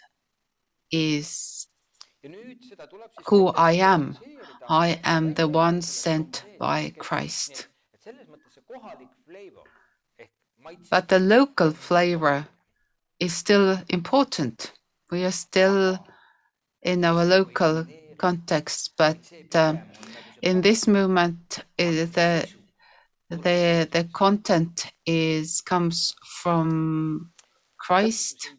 is 0.91 1.67
who 3.25 3.47
I 3.47 3.73
am. 3.73 4.17
I 4.67 4.99
am 5.03 5.33
the 5.33 5.47
one 5.47 5.81
sent 5.81 6.43
by 6.59 6.93
Christ. 6.97 7.67
But 10.89 11.09
the 11.09 11.19
local 11.19 11.71
flavor 11.71 12.47
is 13.19 13.33
still 13.33 13.79
important. 13.89 14.71
We 15.11 15.23
are 15.23 15.31
still 15.31 15.99
in 16.81 17.05
our 17.05 17.25
local 17.25 17.85
context, 18.17 18.93
but 18.97 19.17
uh, 19.53 19.75
in 20.41 20.61
this 20.61 20.87
movement, 20.87 21.59
uh, 21.79 21.83
the 21.83 22.47
the 23.29 23.87
the 23.91 24.07
content 24.13 24.91
is 25.05 25.61
comes 25.61 26.15
from 26.43 27.31
Christ. 27.77 28.53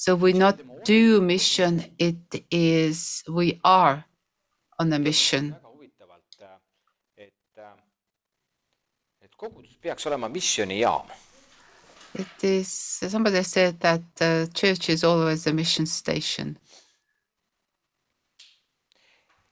So 0.00 0.14
we 0.14 0.32
not 0.32 0.56
do 0.84 1.20
mission; 1.20 1.84
it 1.98 2.46
is 2.50 3.22
we 3.28 3.60
are 3.62 4.02
on 4.78 4.92
a 4.94 4.98
mission. 4.98 5.54
et, 7.18 7.32
et 9.20 9.34
kogudus 9.36 9.76
peaks 9.76 10.06
olema 10.06 10.28
missioonijaam 10.28 11.06
It 12.14 12.44
is 12.44 12.68
somebody 13.12 13.42
said 13.42 13.80
that 13.80 14.00
uh, 14.20 14.46
church 14.54 14.88
is 14.88 15.04
always 15.04 15.46
a 15.46 15.52
mission 15.52 15.86
station. 15.86 16.56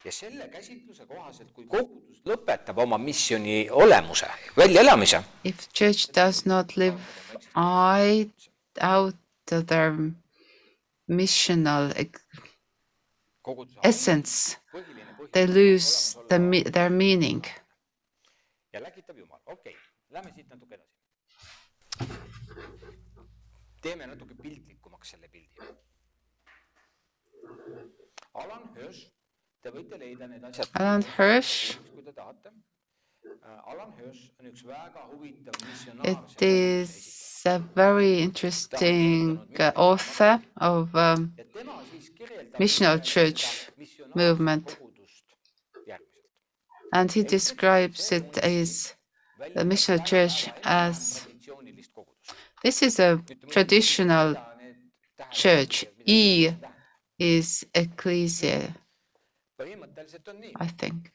ja 0.05 0.13
selle 0.13 0.49
käsitluse 0.49 1.07
kohaselt, 1.07 1.53
kui 1.53 1.67
kogudus 1.67 2.23
lõpetab 2.25 2.79
oma 2.79 2.99
missiooni 2.99 3.69
olemuse, 3.71 4.31
väljaelamise, 4.57 5.21
If 5.45 5.69
church 5.75 6.09
does 6.15 6.47
not 6.47 6.77
live 6.77 6.97
out 8.81 9.15
their 9.47 9.93
missional 11.09 11.93
ex- 11.97 12.25
koguduse 13.43 13.81
essence, 13.83 14.57
põhiline 14.73 15.15
põhjus 15.19 15.33
they 15.33 15.47
lose 15.47 16.19
the, 16.29 16.39
me- 16.39 16.63
their 16.65 16.91
meaning. 16.91 17.45
ja 18.73 18.81
läkitab 18.81 19.17
Jumal, 19.19 19.41
okei 19.47 19.73
okay., 19.75 19.85
lähme 20.11 20.33
siit 20.35 20.49
natuke 20.49 20.75
edasi. 20.75 20.95
teeme 23.83 24.07
natuke 24.07 24.35
piltlikumaks 24.43 25.11
selle 25.15 25.29
pildi. 25.29 25.57
Alan 28.35 28.69
Hirsch, 28.77 29.09
te 29.63 29.71
võite 29.75 29.99
leida 29.99 30.27
need 30.29 30.45
asjad. 30.45 30.69
Alan 30.79 31.03
Hirsch, 31.17 31.79
kui 31.95 32.03
te 32.05 32.13
tahate. 32.13 32.53
Alan 33.73 33.93
Hirsch 33.99 34.29
on 34.41 34.47
üks 34.51 34.63
väga 34.67 35.07
huvitav 35.13 35.55
it 35.57 35.65
missionaar. 35.67 36.23
A 37.47 37.59
very 37.59 38.21
interesting 38.21 39.41
uh, 39.59 39.73
author 39.77 40.41
of 40.57 40.95
um, 40.95 41.33
missional 42.59 43.03
church 43.03 43.71
movement. 44.15 44.79
and 46.93 47.13
he 47.13 47.23
describes 47.23 48.13
it 48.13 48.39
as 48.39 48.95
the 49.55 49.63
missional 49.65 50.05
church 50.05 50.51
as. 50.65 51.27
this 52.63 52.83
is 52.83 52.99
a 52.99 53.23
traditional 53.49 54.35
church. 55.31 55.85
E 56.05 56.51
is 57.19 57.67
ecclesia, 57.75 58.75
I 60.57 60.67
think. 60.67 61.13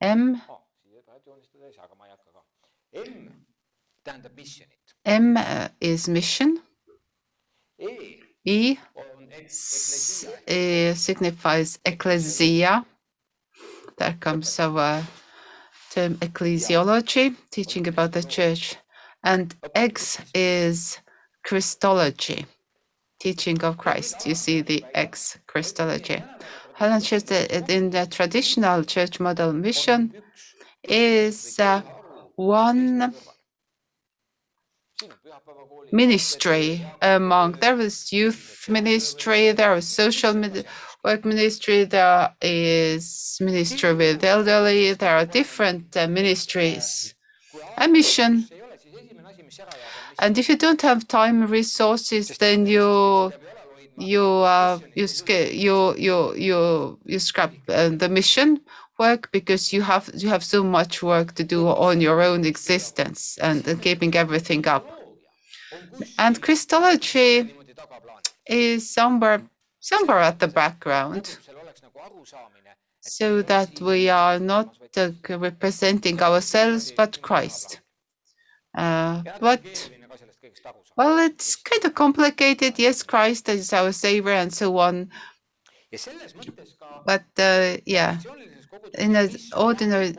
M 0.00 0.42
M 4.06 4.22
siia 4.22 4.24
tahad 4.24 4.30
joonistada 4.30 4.40
ei 4.40 4.46
saa, 4.46 4.66
aga 4.66 4.72
ma 4.72 4.74
ei 4.74 4.74
hakka 4.74 4.92
ka. 4.92 5.04
M 5.04 5.34
tähendab 5.36 5.36
missionit, 5.36 5.36
M 5.36 5.36
uh, 5.36 5.68
is 5.80 6.08
mission. 6.08 6.58
E 8.44 8.78
on 8.96 9.28
ek- 9.32 9.48
s- 9.48 10.24
eklesia, 10.24 10.90
uh, 10.90 10.94
signifies 10.94 11.78
ecclesia. 11.84 12.84
There 13.98 14.16
comes 14.20 14.58
our 14.60 15.02
term 15.90 16.14
ecclesiology, 16.16 17.36
teaching 17.50 17.86
about 17.88 18.12
the 18.12 18.22
church. 18.22 18.76
And 19.22 19.54
X 19.74 20.18
is 20.34 20.98
Christology, 21.44 22.46
teaching 23.18 23.62
of 23.62 23.76
Christ. 23.76 24.26
You 24.26 24.34
see 24.34 24.62
the 24.62 24.84
X, 24.94 25.38
Christology. 25.46 26.22
Alan 26.78 27.00
says 27.02 27.24
that 27.24 27.68
in 27.68 27.90
the 27.90 28.06
traditional 28.06 28.82
church 28.84 29.20
model, 29.20 29.52
mission 29.52 30.14
is 30.82 31.58
uh, 31.60 31.82
one 32.36 33.12
siin 33.12 33.12
on 33.12 33.12
pühapäevakooli. 33.12 33.39
Ministry 35.92 36.84
among 37.02 37.52
there 37.52 37.78
is 37.80 38.12
youth 38.12 38.66
ministry 38.68 39.52
there 39.52 39.74
is 39.74 39.88
social 39.88 40.34
work 41.04 41.24
ministry 41.24 41.84
there 41.84 42.34
is 42.42 43.38
ministry 43.40 43.92
with 43.94 44.22
elderly 44.24 44.92
there 44.92 45.16
are 45.16 45.26
different 45.26 45.96
uh, 45.96 46.06
ministries. 46.06 47.14
A 47.78 47.88
mission. 47.88 48.46
And 50.18 50.38
if 50.38 50.48
you 50.48 50.56
don't 50.56 50.82
have 50.82 51.08
time 51.08 51.46
resources 51.46 52.28
then 52.38 52.66
you 52.66 53.32
you 53.96 54.24
uh, 54.24 54.78
you, 54.94 55.06
you 55.52 55.94
you 55.96 56.34
you 56.36 56.98
you 57.04 57.18
scrap 57.18 57.52
uh, 57.68 57.88
the 57.88 58.08
mission 58.08 58.60
work 58.98 59.30
because 59.32 59.72
you 59.72 59.82
have 59.82 60.10
you 60.14 60.28
have 60.28 60.44
so 60.44 60.62
much 60.62 61.02
work 61.02 61.34
to 61.34 61.44
do 61.44 61.66
on 61.66 62.00
your 62.00 62.22
own 62.22 62.44
existence 62.44 63.38
and, 63.42 63.66
and 63.66 63.82
keeping 63.82 64.14
everything 64.14 64.66
up 64.68 64.99
and 66.18 66.40
Christology. 66.40 67.54
is 68.46 68.90
somewhere 68.90 69.42
somewhere 69.78 70.18
at 70.18 70.38
the 70.40 70.48
background 70.48 71.38
so 73.00 73.42
that 73.42 73.80
we 73.80 74.08
are 74.08 74.38
not 74.38 74.76
uh, 74.96 75.10
representing 75.28 76.20
ourselves 76.20 76.92
but 76.92 77.22
Christ. 77.22 77.80
Uh, 78.76 79.22
but 79.40 79.90
well, 80.96 81.18
it's 81.18 81.56
kind 81.56 81.84
of 81.84 81.94
complicated. 81.94 82.78
Yes, 82.78 83.02
Christ 83.02 83.48
is 83.48 83.72
our 83.72 83.92
savior 83.92 84.32
and 84.32 84.52
so 84.52 84.78
on. 84.78 85.10
But 87.04 87.24
uh, 87.38 87.78
yeah, 87.86 88.18
in 88.98 89.16
an 89.16 89.30
ordinary 89.56 90.14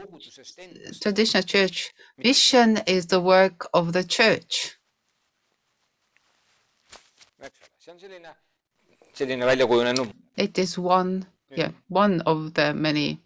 traditional 1.02 1.44
church, 1.44 1.94
mission 2.18 2.78
is 2.88 3.08
the 3.08 3.22
work 3.22 3.68
of 3.74 3.94
the 3.94 4.04
church. 4.04 4.78
eks, 7.92 8.36
see 9.14 9.34
on 9.34 9.96
selline. 9.96 10.14
It 10.38 10.58
is 10.58 10.78
one, 10.78 11.26
yeah, 11.56 11.72
one 11.90 12.22
of 12.22 12.54
the 12.54 12.74
many 12.74 13.20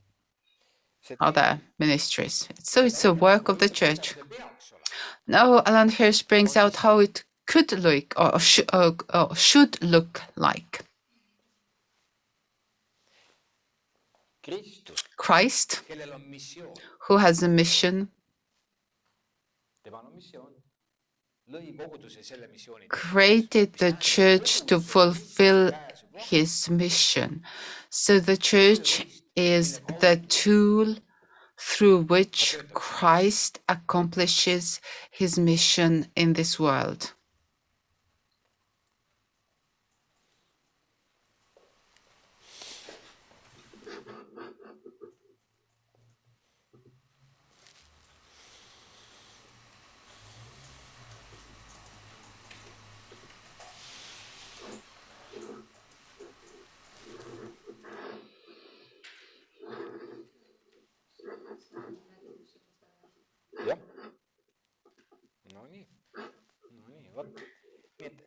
other 1.19 1.59
ministries. 1.79 2.47
So 2.63 2.85
it's 2.85 3.05
a 3.05 3.13
work 3.13 3.49
of 3.49 3.59
the 3.59 3.69
church. 3.69 4.09
see 4.09 4.21
peaks 4.23 4.37
olema, 4.37 5.27
Now 5.27 5.61
Alan 5.65 5.89
Hirsch 5.89 6.23
brings 6.23 6.57
out 6.57 6.77
how 6.77 6.99
it 6.99 7.23
could 7.45 7.71
look 7.73 8.13
or, 8.17 8.39
sh- 8.39 8.61
or, 8.73 8.95
or 9.13 9.35
should 9.35 9.81
look 9.83 10.21
like. 10.35 10.81
Christ, 15.17 15.81
kellel 15.87 16.13
on 16.13 16.29
missioon, 16.29 16.73
who 17.07 17.17
has 17.17 17.41
a 17.41 17.47
mission, 17.47 18.09
created 22.89 23.73
the 23.73 23.93
church 23.93 24.61
to 24.67 24.79
fulfill 24.79 25.71
his 26.13 26.69
mission. 26.69 27.41
So 27.89 28.19
the 28.19 28.37
church 28.37 29.05
is 29.35 29.79
the 29.99 30.17
tool 30.27 30.95
through 31.57 32.03
which 32.03 32.57
Christ 32.73 33.59
accomplishes 33.67 34.81
his 35.09 35.39
mission 35.39 36.07
in 36.15 36.33
this 36.33 36.59
world. 36.59 37.14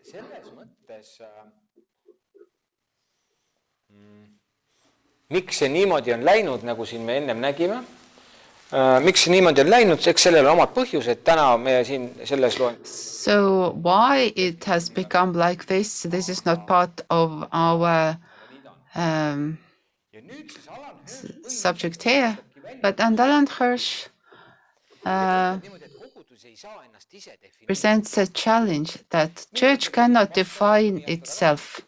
Selles 0.09 0.49
mõttes 0.57 1.19
äh, 1.21 1.45
mm, 3.93 4.25
miks 5.37 5.61
see 5.61 5.69
niimoodi 5.73 6.15
on 6.17 6.25
läinud, 6.25 6.65
nagu 6.65 6.87
siin 6.89 7.05
me 7.05 7.19
ennem 7.21 7.43
nägime? 7.45 7.83
Äh,, 8.73 8.99
miks 9.05 9.27
see 9.27 9.35
niimoodi 9.35 9.65
on 9.67 9.71
läinud, 9.71 10.01
eks 10.13 10.29
sellel 10.29 10.49
on 10.49 10.57
omad 10.57 10.73
põhjused, 10.77 11.21
täna 11.29 11.51
me 11.61 11.79
siin 11.85 12.11
selles 12.29 12.57
loen-, 12.61 12.81
So 12.85 13.75
why 13.83 14.33
it 14.37 14.65
has 14.65 14.89
become 14.89 15.33
like 15.37 15.67
this? 15.67 16.03
This 16.03 16.29
is 16.29 16.45
not 16.47 16.67
part 16.67 17.03
of 17.11 17.45
our 17.53 18.17
um, 18.95 19.59
subject 21.47 22.03
here, 22.03 22.39
but 22.81 23.01
and 23.01 23.21
Alan 23.21 23.47
Hirsch 23.47 24.09
uh, 25.05 25.59
niimoodi, 27.13 27.31
et 27.31 27.53
kogudus 27.53 27.71
ei 27.71 27.75
saa 27.75 27.93
ennast 27.95 28.13
ise 28.13 28.17
defineerida, 28.17 28.17
presents 28.17 28.19
a 28.19 28.27
challenge 28.27 28.91
that 29.11 29.47
church 29.55 29.93
cannot 29.93 30.35
define 30.35 31.03
itself. 31.07 31.81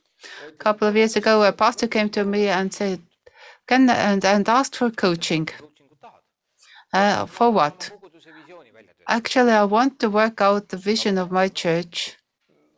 A 0.49 0.53
couple 0.65 0.89
of 0.89 0.97
years 0.97 1.17
ago, 1.17 1.43
a 1.43 1.53
pastor 1.53 1.89
came 1.89 2.09
to 2.11 2.25
me 2.25 2.49
and 2.49 2.73
said, 2.73 3.01
"Can 3.67 3.89
and, 3.91 4.25
and 4.25 4.49
asked 4.49 4.77
for 4.77 4.91
coaching. 4.91 5.49
Uh, 6.93 7.27
for 7.27 7.51
what? 7.51 7.79
koguduse 7.91 8.31
visiooni 8.33 8.71
välja 8.73 8.93
töötada. 8.95 9.17
Actually, 9.19 9.53
I 9.53 9.65
want 9.65 9.99
to 10.01 10.09
work 10.11 10.41
out 10.41 10.69
the 10.69 10.77
vision 10.77 11.19
of 11.19 11.31
my 11.31 11.49
church. 11.49 12.17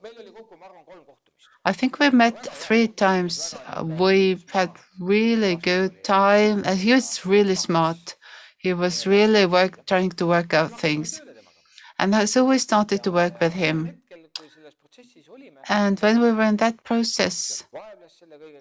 meil 0.03 0.15
oli 0.19 0.31
kokku, 0.31 0.57
ma 0.61 0.67
arvan, 0.67 0.85
kolm 0.85 1.05
kohtumist. 1.07 1.49
I 1.65 1.73
think 1.73 1.99
we 1.99 2.11
met 2.11 2.39
three 2.65 2.89
times. 2.89 3.55
Uh, 3.55 3.85
We 3.85 4.39
had 4.53 4.71
really 5.01 5.57
good 5.57 5.93
time. 6.05 6.63
And 6.67 6.79
he 6.79 6.93
was 6.93 7.25
really 7.25 7.55
smart. 7.55 8.17
He 8.59 8.75
was 8.75 9.07
really 9.07 9.47
work 9.47 9.87
trying 9.87 10.11
to 10.19 10.27
work 10.27 10.55
out 10.55 10.79
things. 10.81 11.21
And 11.99 12.29
so 12.29 12.45
we 12.45 12.59
started 12.59 13.03
to 13.05 13.13
work 13.13 13.41
with 13.41 13.53
him. 13.53 14.03
And 15.69 15.99
when 16.01 16.21
we 16.21 16.33
were 16.33 16.43
in 16.45 16.57
that 16.57 16.83
process, 16.85 17.65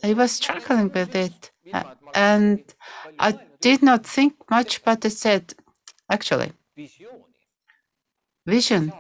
he 0.04 0.14
was 0.14 0.32
struggling 0.32 0.92
with 0.92 1.16
it. 1.16 1.52
And 2.14 2.64
I 3.20 3.40
did 3.60 3.82
not 3.82 4.06
think 4.06 4.34
much, 4.50 4.84
but 4.84 5.06
I 5.06 5.10
said, 5.10 5.54
actually, 6.10 6.52
vision. 8.46 8.94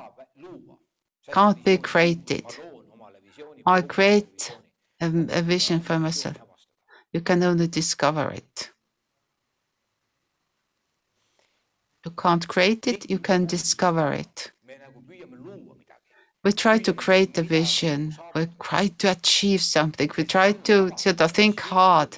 can't 1.31 1.63
be 1.63 1.77
created. 1.77 2.45
I 3.65 3.81
create 3.81 4.57
a, 4.99 5.07
a 5.07 5.41
vision 5.41 5.79
for 5.79 5.97
myself. 5.99 6.37
You 7.13 7.21
can 7.21 7.43
only 7.43 7.67
discover 7.67 8.31
it. 8.31 8.71
You 12.05 12.11
can't 12.11 12.47
create 12.47 12.87
it, 12.87 13.09
you 13.09 13.19
can 13.19 13.45
discover 13.45 14.11
it. 14.13 14.51
We 16.43 16.51
try 16.51 16.79
to 16.79 16.93
create 16.93 17.37
a 17.37 17.43
vision, 17.43 18.15
we 18.33 18.47
try 18.63 18.87
to 18.87 19.11
achieve 19.11 19.61
something, 19.61 20.09
we 20.17 20.23
try 20.23 20.53
to 20.53 20.89
sort 20.97 21.21
of 21.21 21.31
think 21.31 21.59
hard 21.59 22.17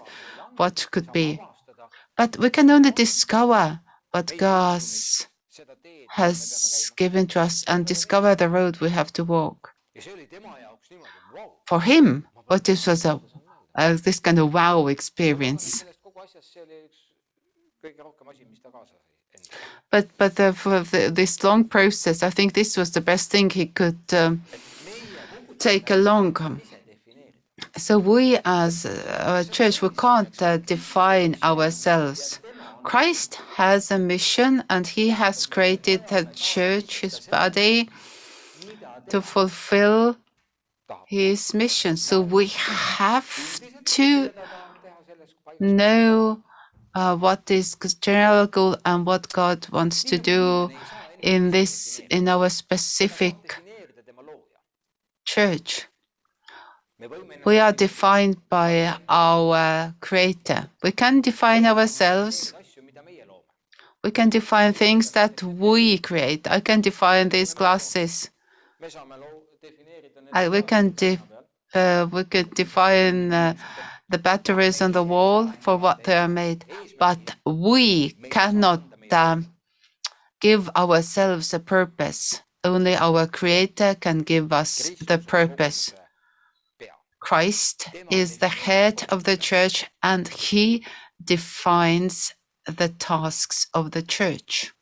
what 0.56 0.88
could 0.91 1.12
be. 1.12 1.39
But 2.15 2.38
we 2.38 2.50
can 2.50 2.69
only 2.69 2.91
discover 2.91 3.82
what 4.12 4.32
God. 4.38 4.82
has 6.10 6.91
given 6.96 7.26
to 7.28 7.39
us 7.39 7.63
and 7.67 7.86
discover 7.86 8.36
the 8.36 8.48
road 8.48 8.80
we 8.80 8.89
have 8.89 9.12
to 9.13 9.24
walk. 9.24 9.74
For 11.65 11.82
him, 11.82 12.28
what 12.48 12.63
this 12.63 12.86
was 12.88 13.06
a, 13.06 13.19
a 13.76 13.93
this 13.96 14.19
kind 14.19 14.39
of 14.39 14.54
wow 14.54 14.88
experience. 14.88 15.86
But 19.91 20.08
but 20.17 20.36
the, 20.36 20.53
for 20.53 20.79
the, 20.82 21.12
this 21.12 21.43
long 21.43 21.65
process, 21.65 22.23
I 22.23 22.29
think 22.29 22.53
this 22.53 22.77
was 22.77 22.91
the 22.91 23.01
best 23.01 23.29
thing 23.29 23.49
he 23.49 23.67
could 23.67 23.99
um, 24.12 24.41
take 25.60 25.91
along. 25.91 26.62
So 27.77 27.99
we 27.99 28.38
as 28.45 28.86
a 28.86 29.45
church, 29.49 29.82
we 29.82 29.89
can't 29.89 30.41
uh, 30.41 30.58
define 30.58 31.38
ourselves. 31.43 32.39
Christ 32.84 33.36
has 33.56 33.91
a 33.91 33.97
mission 33.97 34.63
and 34.69 34.86
he 34.86 35.10
has 35.10 35.45
created 35.45 36.08
the 36.08 36.27
church, 36.34 36.99
his 36.99 37.19
body, 37.19 37.89
to 39.10 39.21
fulfill 39.21 40.17
his 41.08 41.53
mission. 41.53 41.97
So 41.97 42.21
we 42.21 42.47
have 42.47 43.62
to 43.86 44.32
know 45.60 46.41
uh, 46.95 47.15
what 47.15 47.49
is 47.49 47.75
general 48.01 48.47
goal 48.47 48.77
and 48.86 49.06
what 49.06 49.32
God 49.32 49.67
wants 49.69 50.03
to 50.03 50.17
do 50.17 50.69
in 51.19 51.51
this, 51.51 51.99
in 52.10 52.27
our 52.27 52.49
specific 52.49 53.62
church. 55.25 55.88
We 57.45 57.60
are 57.60 57.73
defined 57.73 58.38
by 58.49 58.95
our 59.10 59.93
Creator. 59.99 60.69
We 60.84 60.91
can 60.91 61.21
define 61.21 61.65
ourselves. 61.65 62.53
We 64.03 64.12
can 64.12 64.29
define 64.29 64.73
things 64.73 65.12
that 65.12 65.41
we 65.43 65.97
create. 65.97 66.49
I 66.49 66.60
can 66.60 66.82
define 66.82 67.29
these 67.29 67.53
glasses. 67.53 68.29
I, 70.34 70.49
we 70.49 70.62
can 70.62 70.89
de- 70.89 71.19
we 71.73 72.23
could 72.23 72.53
define 72.53 73.33
uh, 73.33 73.53
the 74.09 74.17
batteries 74.17 74.81
on 74.81 74.91
the 74.91 75.03
wall 75.03 75.51
for 75.59 75.77
what 75.77 76.03
they 76.03 76.17
are 76.17 76.27
made, 76.27 76.65
but 76.99 77.36
we 77.45 78.12
cannot 78.29 78.83
um, 79.12 79.47
give 80.39 80.69
ourselves 80.75 81.53
a 81.53 81.59
purpose. 81.59 82.41
Only 82.63 82.95
our 82.95 83.27
Creator 83.27 83.95
can 83.99 84.19
give 84.19 84.53
us 84.53 84.91
the 85.01 85.17
purpose. 85.17 85.93
Christ 87.19 87.88
is 88.12 88.38
the 88.38 88.49
head 88.49 89.05
of 89.09 89.23
the 89.23 89.38
church 89.38 89.86
and 90.01 90.27
he 90.27 90.86
defines 91.23 92.33
the 92.65 92.89
tasks 92.89 93.67
of 93.73 93.91
the 93.91 94.01
church. 94.01 94.73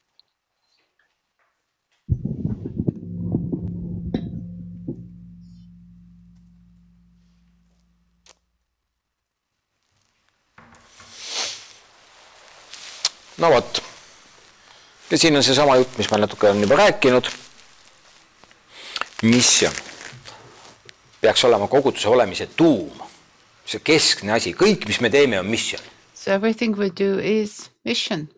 No 13.42 13.52
vot. 13.52 13.84
ja 15.12 15.18
siin 15.18 15.36
on 15.36 15.44
seesama 15.44 15.76
jutt, 15.76 15.98
mis 15.98 16.10
ma 16.12 16.18
natuke 16.22 16.50
olen 16.50 16.62
juba 16.62 16.76
rääkinud. 16.76 17.30
misjon 19.24 19.74
peaks 21.22 21.44
olema 21.46 21.68
koguduse 21.68 22.10
olemise 22.10 22.48
tuum, 22.48 23.02
see 23.66 23.82
keskne 23.86 24.34
asi, 24.34 24.54
kõik, 24.58 24.88
mis 24.90 25.02
me 25.02 25.10
teeme, 25.10 25.40
on 25.40 25.46
misjon. 25.46 25.82
So 26.14 26.32
everything 26.32 26.78
we 26.78 26.90
do 26.90 27.20
is 27.20 27.70
mission. 27.86 28.30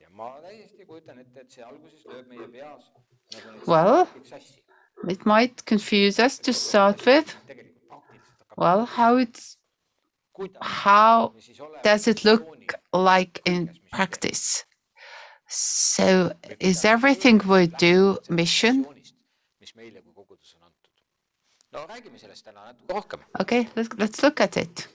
ja 0.00 0.06
ma 0.10 0.30
täiesti 0.42 0.86
kujutan 0.86 1.18
ette, 1.18 1.40
et 1.40 1.50
see 1.50 1.64
alguses 1.64 2.06
lööb 2.06 2.26
meie 2.28 2.48
peas 2.48 2.86
nagu 2.86 3.66
Well. 3.66 4.08
It 5.08 5.24
might 5.26 5.64
confuse 5.64 6.18
us 6.18 6.38
to 6.40 6.52
start 6.52 7.06
with. 7.06 7.36
Well, 8.56 8.84
how 8.84 9.16
it's 9.16 9.56
how 10.60 11.32
does 11.82 12.08
it 12.08 12.24
look 12.24 12.74
like 13.02 13.40
in 13.44 13.70
practice? 13.92 14.64
So 15.48 16.32
is 16.60 16.84
everything 16.84 17.40
we 17.46 17.68
do 17.68 18.18
mission? 18.28 18.86
Okay, 23.40 23.68
let's 23.76 23.88
let's 23.98 24.22
look 24.22 24.40
at 24.40 24.56
it. 24.56 24.88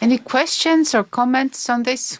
Any 0.00 0.18
questions 0.18 0.94
or 0.94 1.04
comments 1.04 1.68
on 1.68 1.82
this? 1.82 2.18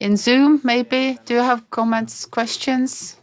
In 0.00 0.16
Zoom, 0.16 0.60
maybe? 0.64 1.18
Do 1.24 1.34
you 1.34 1.40
have 1.40 1.70
comments, 1.70 2.26
questions? 2.26 3.16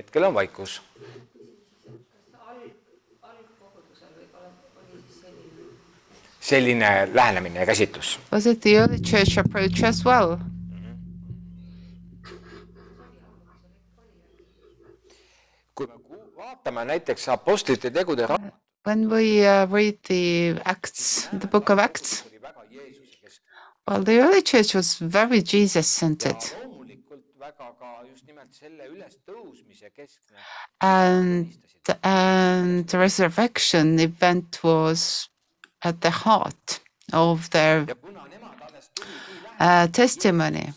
Hetkel 0.00 0.24
on 0.30 0.34
vaikus. 0.34 0.80
selline 6.40 7.08
lähenemine 7.14 7.60
ja 7.60 7.66
käsitlus. 7.66 8.18
Was 8.32 8.46
it 8.46 8.60
the 8.60 8.70
early 8.76 8.98
church 8.98 9.38
approach 9.38 9.84
as 9.84 10.04
well? 10.06 10.36
kui 15.74 15.86
me 15.86 15.94
vaatame 16.36 16.84
näiteks 16.84 17.28
Apostlite 17.28 17.90
tegude 17.90 18.26
raamatut, 18.26 18.54
When 18.86 19.10
we 19.10 19.44
uh, 19.44 19.66
read 19.72 19.98
the 20.08 20.56
Acts, 20.64 21.28
the 21.38 21.46
book 21.46 21.68
of 21.70 21.78
Acts, 21.78 22.24
well, 23.88 24.02
the 24.04 24.18
early 24.20 24.42
church 24.42 24.74
was 24.74 24.94
very 24.98 25.42
Jesus 25.42 25.86
centered. 25.98 26.40
loomulikult 26.64 27.24
väga 27.38 27.72
ka 27.78 27.99
just 28.40 28.40
nimelt 28.40 28.54
selle 28.54 28.88
ülestõusmise 28.88 29.90
keskne. 29.90 30.38
And, 30.80 31.52
and 32.02 32.88
the 32.88 32.98
resurrection 32.98 33.98
event 33.98 34.62
was 34.62 35.28
at 35.82 36.00
the 36.00 36.10
heart 36.10 36.80
of 37.12 37.50
their 37.50 37.86
ja 37.88 37.94
kuna 37.94 38.26
nemad 38.28 38.60
alles 38.68 38.90
tulid 38.94 39.10
nii 39.32 39.84
uh, 39.84 39.92
testimony. 39.92 40.72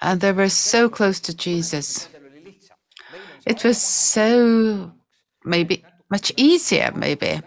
And 0.00 0.20
they 0.20 0.32
were 0.32 0.50
so 0.50 0.88
close 0.88 1.20
to 1.20 1.32
Jesus. 1.32 2.08
lähedal, 2.12 2.30
oli 2.30 2.44
lihtsam. 2.44 2.76
meil 3.12 3.22
on 3.22 3.52
It 3.52 3.64
was 3.64 3.78
so 4.12 4.90
maybe 5.44 5.84
much 6.10 6.32
easier, 6.36 6.92
maybe. 6.94 7.40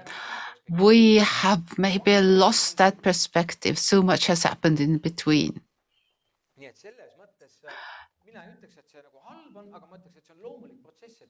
We 0.69 1.17
have 1.19 1.77
maybe 1.77 2.19
lost 2.21 2.77
that 2.77 3.01
perspective. 3.01 3.77
So 3.77 4.01
much 4.01 4.27
has 4.27 4.43
happened 4.43 4.79
in 4.79 4.97
between. 4.97 5.61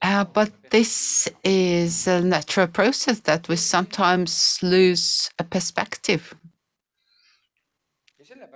Uh, 0.01 0.23
but 0.23 0.51
this 0.69 1.27
is 1.43 2.07
a 2.07 2.21
natural 2.21 2.67
process 2.67 3.19
that 3.21 3.47
we 3.49 3.55
sometimes 3.55 4.59
lose 4.61 5.29
a 5.39 5.43
perspective. 5.43 6.35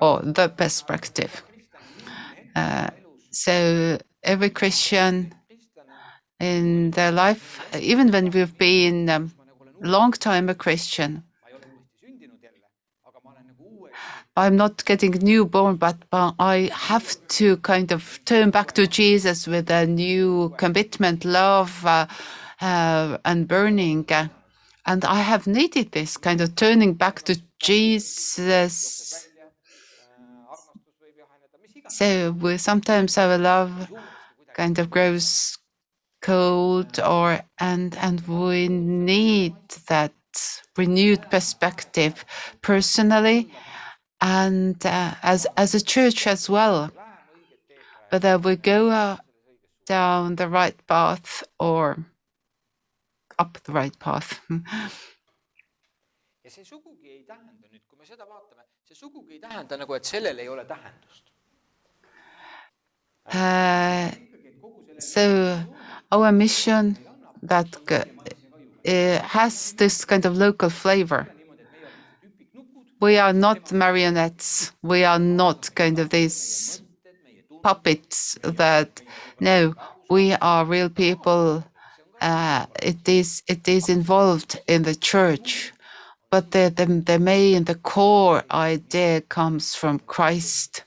or 0.02 0.20
the 0.24 0.50
perspective. 0.50 1.44
Uh, 2.56 2.90
so 3.32 3.98
every 4.24 4.50
Christian 4.50 5.34
in 6.40 6.92
their 6.92 7.12
life, 7.12 7.62
even 7.80 8.12
when 8.12 8.32
we've 8.32 8.58
been 8.58 9.10
um, 9.10 9.32
long 9.80 10.12
time 10.12 10.50
a 10.50 10.56
Christian, 10.56 11.24
I'm 14.42 14.56
not 14.56 14.84
getting 14.86 15.12
newborn, 15.12 15.76
but, 15.76 15.98
I 16.12 16.72
have 16.74 17.16
to 17.38 17.58
kind 17.58 17.92
of 17.92 18.20
turn 18.26 18.50
back 18.50 18.72
to 18.72 18.88
Jesus 18.88 19.46
with 19.46 19.70
a 19.70 19.86
new 19.86 20.56
commitment, 20.58 21.24
love, 21.24 21.86
uh, 21.86 22.08
uh, 22.60 23.20
and 23.24 23.48
burning. 23.48 24.08
And 24.88 25.06
I 25.06 25.20
have 25.20 25.46
needed 25.46 25.92
this 25.92 26.18
kind 26.18 26.42
of 26.42 26.56
turning 26.56 26.96
back 26.96 27.22
to 27.24 27.40
Jesus. 27.60 29.28
So 31.90 32.32
we 32.32 32.58
sometimes 32.58 33.20
our 33.20 33.38
love 33.38 33.92
kind 34.56 34.80
of 34.80 34.90
grows 34.90 35.56
cold, 36.24 37.00
or 37.00 37.42
and 37.60 37.96
and 37.98 38.22
we 38.28 38.70
need 38.70 39.56
that 39.88 40.14
renewed 40.78 41.30
perspective 41.30 42.26
personally 42.64 43.52
and 44.22 44.86
uh, 44.86 45.14
as 45.24 45.48
as 45.58 45.76
a 45.76 45.82
church 45.82 46.28
as 46.28 46.50
well. 46.50 46.92
Whether 48.10 48.38
we 48.38 48.56
go 48.58 48.90
uh, 48.90 49.18
down 49.86 50.36
the 50.36 50.48
right 50.48 50.76
path 50.88 51.44
or 51.60 51.98
up 53.40 53.58
the 53.64 53.72
right 53.72 53.98
path. 54.00 54.40
ja 56.44 56.50
see 56.52 56.64
sugugi 56.66 57.10
ei 57.10 57.24
tähenda 57.24 57.68
nüüd, 57.72 57.82
kui 57.88 57.98
me 58.00 58.06
seda 58.06 58.26
vaatame, 58.28 58.64
see 58.88 58.96
sugugi 58.98 59.38
ei 59.38 59.42
tähenda 59.44 59.78
nagu, 59.80 59.94
et 59.96 60.06
sellel 60.10 60.40
ei 60.44 60.50
ole 60.52 60.66
tähendust. 60.68 61.24
Uh, 63.32 64.12
so 65.00 65.24
our 66.12 66.32
mission 66.32 66.98
that 67.44 67.68
uh, 67.92 69.20
has 69.36 69.74
this 69.74 70.04
kind 70.06 70.26
of 70.26 70.36
local 70.38 70.70
flavor. 70.70 71.26
We 73.02 73.18
are 73.18 73.34
not 73.34 73.72
marionettes. 73.72 74.72
We 74.84 75.04
are 75.04 75.20
not 75.20 75.74
kind 75.76 75.98
of 75.98 76.12
these 76.12 76.84
puppets 77.64 78.38
that, 78.44 79.02
no, 79.40 79.74
we 80.10 80.34
are 80.34 80.66
real 80.66 80.90
people. 80.90 81.64
Uh, 82.22 82.68
it 82.84 83.10
is 83.10 83.42
it 83.48 83.68
is 83.68 83.90
involved 83.90 84.60
in 84.68 84.84
the 84.84 84.94
church, 84.94 85.74
but 86.30 86.52
the, 86.52 86.72
the 86.76 86.86
the 86.86 87.18
main 87.18 87.64
the 87.64 87.74
core 87.74 88.44
idea 88.52 89.22
comes 89.22 89.74
from 89.74 89.98
Christ. 90.00 90.84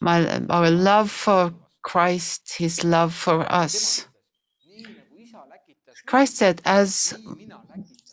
My 0.00 0.42
our 0.50 0.70
love 0.70 1.12
for 1.12 1.54
Christ, 1.82 2.54
His 2.58 2.82
love 2.82 3.14
for 3.14 3.40
us. 3.52 4.08
Christ 6.06 6.36
said, 6.38 6.62
"As 6.64 7.14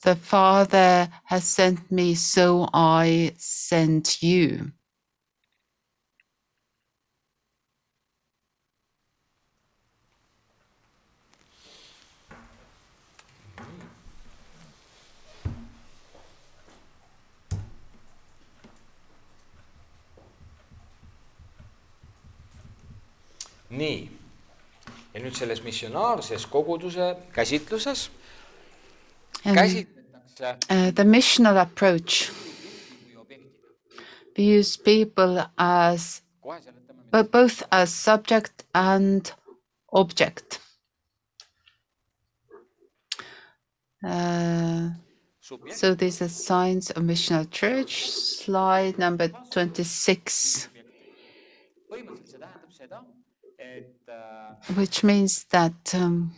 the 0.03 0.15
Father 0.15 1.09
has 1.25 1.43
sent 1.43 1.91
me, 1.91 2.15
so 2.15 2.69
I 2.73 3.33
sent 3.37 4.21
you." 4.21 4.71
nii, 23.73 24.09
ja 25.13 25.21
nüüd 25.23 25.33
selles 25.33 25.63
missionaarses 25.65 26.45
koguduse 26.45 27.15
käsitluses 27.33 28.11
käsitletakse 29.43 29.92
uh, 30.41 30.91
the 30.91 31.03
missional 31.03 31.61
approach 31.61 32.31
objektina. 33.15 33.49
views 34.35 34.77
people 34.77 35.45
as 35.57 36.21
but 37.11 37.31
both 37.31 37.61
as 37.71 37.93
subject 37.93 38.63
and 38.73 39.31
object. 39.93 40.59
Uh, 44.03 44.89
so 45.69 45.93
these 45.93 46.21
are 46.23 46.27
signs 46.27 46.89
of 46.89 47.03
missional 47.03 47.49
church. 47.51 48.09
Slide 48.09 48.97
number 48.97 49.27
26, 49.51 50.69
põhimõtteliselt 51.91 52.31
see 52.33 52.39
tähendab 52.41 52.73
seda, 52.73 52.99
et 53.59 54.09
äh, 54.09 54.75
which 54.79 55.03
means 55.03 55.43
that 55.53 55.93
um, 55.93 56.33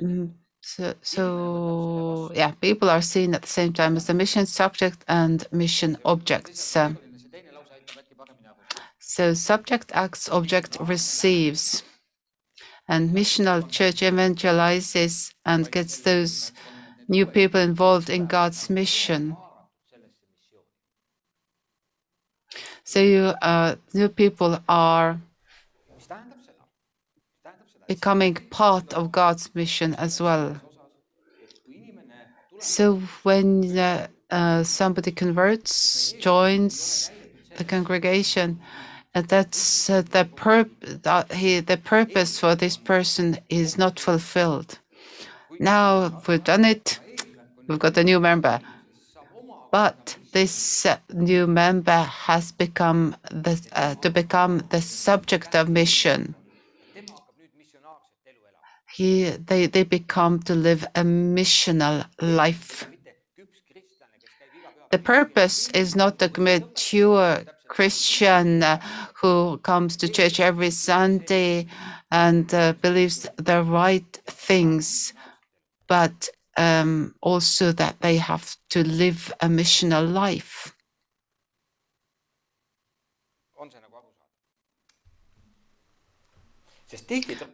mm, 0.00 0.30
so, 0.60 0.94
so 1.02 2.32
yeah, 2.34 2.52
people 2.60 2.90
are 2.90 3.02
seen 3.02 3.34
at 3.34 3.42
the 3.42 3.48
same 3.48 3.72
time 3.72 3.96
as 3.96 4.06
the 4.06 4.14
mission 4.14 4.46
subject 4.46 5.04
and 5.08 5.46
mission 5.52 5.96
objects. 6.04 6.76
Uh, 6.76 6.90
see 6.90 7.28
teine 7.32 7.50
lause 7.56 7.70
aitab 7.76 7.96
äkki 8.02 8.14
paremini 8.20 8.48
aru 8.52 8.62
saada. 8.68 8.82
So 8.98 9.34
subject 9.34 9.92
acts, 9.94 10.28
object 10.28 10.76
receives. 10.80 11.82
And 12.88 13.10
missional 13.10 13.60
church 13.70 14.00
evangelizes 14.02 15.32
and 15.44 15.70
gets 15.70 16.00
those 16.00 16.52
new 17.08 17.26
people 17.26 17.60
involved 17.60 18.08
in 18.10 18.26
God's 18.26 18.68
mission. 18.70 19.36
So 22.84 23.00
you, 23.00 23.24
uh, 23.42 23.76
new 23.92 24.08
people 24.08 24.58
are 24.68 25.20
becoming 27.88 28.34
part 28.50 28.92
of 28.94 29.10
God's 29.10 29.52
mission 29.54 29.94
as 29.94 30.20
well. 30.20 30.60
So 32.60 32.96
when 33.22 33.78
uh, 33.78 34.08
uh, 34.30 34.62
somebody 34.62 35.10
converts, 35.10 36.12
joins 36.20 37.10
the 37.56 37.64
congregation, 37.64 38.60
uh, 39.14 39.22
that's 39.22 39.88
uh, 39.88 40.02
the 40.02 40.28
purp- 40.36 41.02
that 41.02 41.32
he 41.32 41.60
the 41.60 41.76
purpose 41.76 42.38
for 42.38 42.54
this 42.54 42.76
person 42.76 43.38
is 43.48 43.78
not 43.78 43.98
fulfilled. 43.98 44.78
Now 45.58 46.20
we've 46.26 46.44
done 46.44 46.64
it, 46.64 47.00
we've 47.66 47.78
got 47.78 47.96
a 47.96 48.04
new 48.04 48.20
member, 48.20 48.60
but 49.70 50.16
this 50.32 50.84
uh, 50.84 50.98
new 51.12 51.46
member 51.46 52.02
has 52.02 52.52
become 52.52 53.16
the 53.30 53.54
uh, 53.72 53.94
to 53.96 54.10
become 54.10 54.62
the 54.70 54.82
subject 54.82 55.54
of 55.54 55.68
mission. 55.68 56.34
He 58.98 59.30
they 59.50 59.66
they 59.66 59.84
become 59.84 60.40
to 60.48 60.54
live 60.56 60.82
a 60.96 61.04
missional 61.04 62.04
life. 62.20 62.88
The 64.90 64.98
purpose 64.98 65.68
is 65.68 65.94
not 65.94 66.20
a 66.20 66.30
mature 66.40 67.44
Christian 67.68 68.64
uh, 68.64 68.80
who 69.20 69.58
comes 69.58 69.96
to 69.98 70.08
church 70.08 70.40
every 70.40 70.70
Sunday 70.70 71.68
and 72.10 72.52
uh, 72.52 72.72
believes 72.82 73.24
the 73.36 73.62
right 73.62 74.12
things, 74.26 75.12
but 75.86 76.28
um, 76.56 77.14
also 77.22 77.70
that 77.70 78.00
they 78.00 78.16
have 78.16 78.56
to 78.70 78.82
live 78.82 79.32
a 79.40 79.46
missional 79.46 80.12
life. 80.12 80.74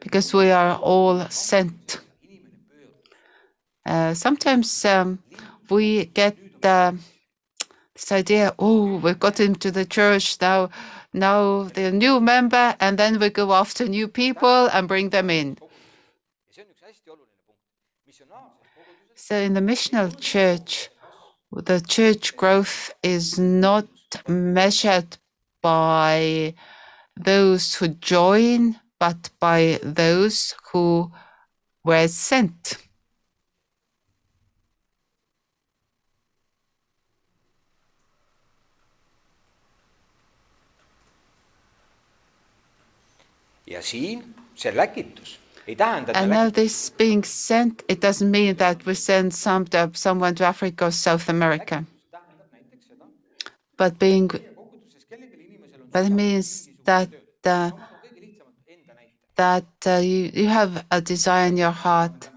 Because 0.01 0.33
we 0.33 0.51
are 0.51 0.77
all 0.77 1.29
sent. 1.29 2.01
Uh, 3.85 4.15
sometimes 4.15 4.85
um, 4.85 5.19
we 5.69 6.07
get 6.07 6.37
uh, 6.63 6.93
this 7.95 8.13
idea, 8.13 8.55
oh, 8.59 8.97
we've 8.97 9.19
got 9.19 9.41
into 9.41 9.71
the 9.71 9.85
church 9.85 10.41
now. 10.41 10.71
Now 11.13 11.65
the 11.65 11.93
new 11.93 12.19
member, 12.21 12.75
and 12.81 12.99
then 12.99 13.21
we 13.21 13.31
go 13.31 13.53
after 13.53 13.87
new 13.87 14.09
people 14.09 14.67
and 14.73 14.89
bring 14.89 15.11
them 15.11 15.31
in. 15.31 15.59
So 19.15 19.37
in 19.37 19.55
the 19.55 19.61
missional 19.61 20.19
church, 20.21 20.91
the 21.53 21.81
church 21.81 22.37
growth 22.37 22.93
is 23.03 23.39
not 23.39 23.87
measured 24.29 25.17
by 25.63 26.55
those 27.17 27.75
who 27.75 27.89
join, 27.89 28.77
but 29.05 29.31
by 29.41 29.79
those 29.83 30.55
who 30.73 31.11
were 31.85 32.09
sent. 32.09 32.79
ja 43.67 43.83
siin 43.83 44.35
see 44.55 44.77
läkitus. 44.77 45.41
Ei 45.67 45.77
tähenda, 45.77 46.13
And 46.15 46.31
now 46.31 46.51
this 46.51 46.93
being 46.99 47.25
sent, 47.25 47.83
it 47.89 48.01
doesn't 48.03 48.31
mean 48.31 48.57
that 48.57 48.87
we 48.87 48.95
send 48.95 49.33
some 49.33 49.65
to, 49.65 49.91
someone 49.95 50.35
to 50.35 50.45
Africa 50.45 50.85
or 50.87 50.93
South 50.93 51.29
America, 51.31 51.85
tähendab 52.13 52.53
näiteks 52.53 52.87
seda, 52.89 53.07
but 53.79 53.99
being, 53.99 54.29
koguduses 54.29 55.07
kellelgi 55.09 55.45
inimesel 55.47 55.81
on 55.83 55.89
but 55.93 56.05
it 56.07 56.13
means 56.13 56.69
that 56.85 57.09
uh, 57.47 57.71
that 59.37 59.67
uh, 59.87 59.97
you, 59.97 60.31
you 60.35 60.47
have 60.47 60.85
a 60.91 61.01
desire 61.01 61.47
in 61.47 61.57
your 61.57 61.71
heart. 61.71 62.31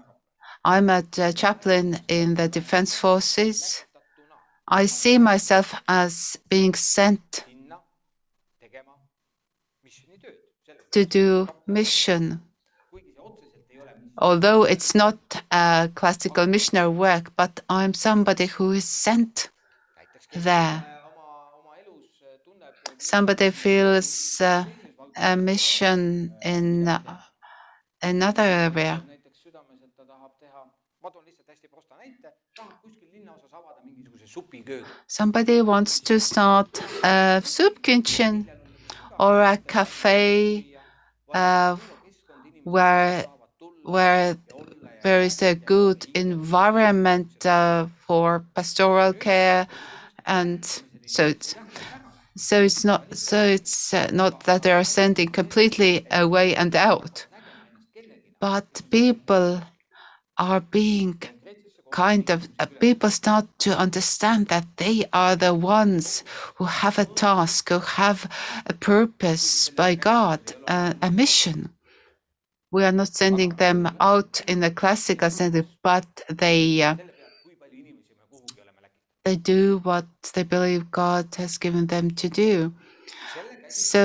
I'm 0.64 0.90
a 0.90 1.04
uh, 1.18 1.32
chaplain 1.32 1.98
in 2.08 2.34
the 2.34 2.48
defense 2.48 2.94
forces. 2.94 3.84
I 4.66 4.86
see 4.86 5.18
myself 5.18 5.74
as 5.88 6.38
being 6.48 6.74
sent 6.74 7.44
to 10.90 11.04
do 11.04 11.48
mission. 11.66 12.42
Although 14.18 14.64
it's 14.64 14.94
not 14.94 15.18
a 15.52 15.90
classical 15.94 16.46
missionary 16.46 16.88
work, 16.88 17.32
but 17.36 17.60
I'm 17.68 17.94
somebody 17.94 18.46
who 18.46 18.72
is 18.72 18.84
sent 18.84 19.50
there. 20.34 20.84
Somebody 22.98 23.50
feels 23.50 24.40
uh, 24.40 24.64
a 25.20 25.36
mission 25.36 26.32
in 26.44 26.88
uh, 26.88 26.98
another 28.02 28.42
area. 28.44 29.00
näiteks 29.06 29.42
südames, 29.42 29.82
et 29.82 29.96
ta 29.96 30.04
tahab 30.04 30.32
teha, 30.40 30.64
ma 31.02 31.10
toon 31.10 31.24
lihtsalt 31.24 31.48
hästi 31.48 31.68
prosta 31.68 31.94
näite, 31.98 32.32
tahab 32.56 32.72
kuskil 32.82 33.08
linnaosas 33.12 33.52
avada 33.52 33.80
mingisuguse 33.84 34.26
supiköögi. 34.26 34.84
Somebody 35.06 35.62
wants 35.62 36.00
to 36.00 36.18
start 36.20 36.82
a 37.02 37.40
soup 37.44 37.82
kitchen 37.82 38.46
or 39.18 39.42
a 39.42 39.56
cafe 39.66 40.64
uh, 41.34 41.76
where 42.64 43.24
where 43.84 44.36
there 45.02 45.22
is 45.22 45.42
a 45.42 45.54
good 45.54 46.06
environment 46.14 47.46
uh, 47.46 47.86
for 48.06 48.44
pastoral 48.54 49.12
care, 49.12 49.66
and 50.26 50.64
so 51.06 51.26
it's 51.26 51.54
so 52.38 52.62
it's 52.62 52.84
not 52.84 53.16
so 53.16 53.42
it's 53.42 53.92
uh, 53.92 54.08
not 54.12 54.44
that 54.44 54.62
they 54.62 54.72
are 54.72 54.84
sending 54.84 55.28
completely 55.28 56.06
away 56.10 56.54
and 56.54 56.74
out, 56.76 57.26
but 58.40 58.80
people 58.90 59.60
are 60.38 60.60
being 60.60 61.20
kind 61.90 62.30
of 62.30 62.48
uh, 62.58 62.66
people 62.80 63.10
start 63.10 63.46
to 63.58 63.76
understand 63.76 64.46
that 64.48 64.66
they 64.76 65.04
are 65.12 65.34
the 65.36 65.54
ones 65.54 66.22
who 66.56 66.64
have 66.64 66.98
a 66.98 67.04
task, 67.04 67.70
who 67.70 67.78
have 67.78 68.30
a 68.66 68.74
purpose 68.74 69.70
by 69.70 69.94
God, 69.94 70.40
uh, 70.68 70.94
a 71.02 71.10
mission. 71.10 71.70
We 72.70 72.84
are 72.84 72.92
not 72.92 73.08
sending 73.08 73.50
them 73.50 73.90
out 74.00 74.42
in 74.46 74.62
a 74.62 74.70
classical 74.70 75.30
sense, 75.30 75.66
but 75.82 76.06
they 76.28 76.82
uh, 76.82 76.96
they 79.28 79.36
do 79.36 79.78
what 79.82 80.06
they 80.32 80.42
believe 80.42 80.90
God 80.90 81.26
has 81.36 81.58
given 81.58 81.86
them 81.86 82.10
to 82.12 82.30
do. 82.30 82.72
So 83.68 84.02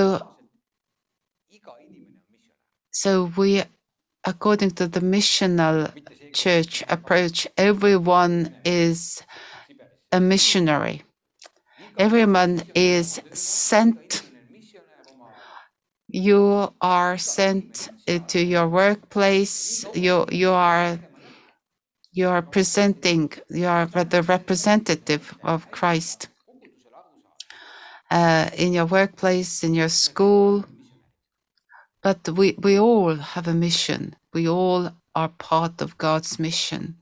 so 2.92 3.32
we 3.38 3.64
according 4.26 4.72
to 4.80 4.86
the 4.88 5.00
missional, 5.00 5.78
church 6.34 6.84
approach, 6.90 7.48
everyone 7.58 8.54
is 8.66 9.24
a 10.12 10.20
missionary. 10.20 11.04
Everyone 11.98 12.62
is 12.76 13.22
sent. 13.32 14.24
You 16.10 16.74
are 16.82 17.18
sent 17.18 17.90
to 18.32 18.40
your 18.54 18.68
workplace. 18.68 19.86
You 19.94 20.26
you 20.42 20.52
are 20.52 21.00
you 22.14 22.30
are 22.30 22.42
presenting. 22.42 23.32
You 23.50 23.68
are 23.68 23.88
the 23.88 24.24
representative 24.24 25.36
of 25.44 25.70
Christ 25.72 26.30
uh, 28.12 28.50
in 28.56 28.74
your 28.74 28.86
workplace, 28.86 29.64
in 29.64 29.74
your 29.74 29.90
school. 29.90 30.66
But 32.04 32.30
we 32.30 32.56
we 32.62 32.80
all 32.80 33.16
have 33.16 33.48
a 33.48 33.54
mission. 33.54 34.16
We 34.34 34.48
all 34.48 34.92
are 35.16 35.30
part 35.30 35.82
of 35.82 35.98
God's 35.98 36.40
mission. 36.40 36.98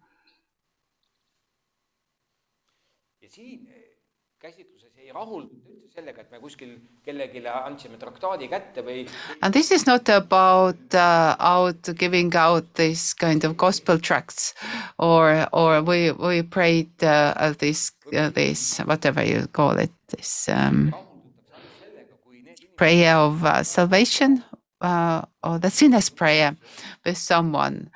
And 9.44 9.54
this 9.54 9.72
is 9.72 9.86
not 9.86 10.08
about 10.10 10.96
uh, 10.96 11.36
out 11.40 11.90
giving 11.98 12.34
out 12.36 12.74
this 12.76 13.14
kind 13.14 13.44
of 13.44 13.58
gospel 13.58 14.00
tracts, 14.00 14.54
or 14.98 15.48
or 15.52 15.82
we 15.82 16.12
we 16.12 16.44
prayed 16.44 17.04
uh, 17.04 17.54
this 17.60 17.92
uh, 18.16 18.30
this 18.30 18.78
whatever 18.80 19.24
you 19.24 19.48
call 19.48 19.78
it 19.78 19.92
this 20.08 20.48
um, 20.50 20.96
prayer 22.78 23.16
of 23.16 23.44
uh, 23.44 23.64
salvation 23.64 24.44
uh, 24.80 25.24
or 25.44 25.60
the 25.60 25.70
sinner's 25.70 26.10
prayer 26.10 26.56
with 27.06 27.18
someone, 27.18 27.90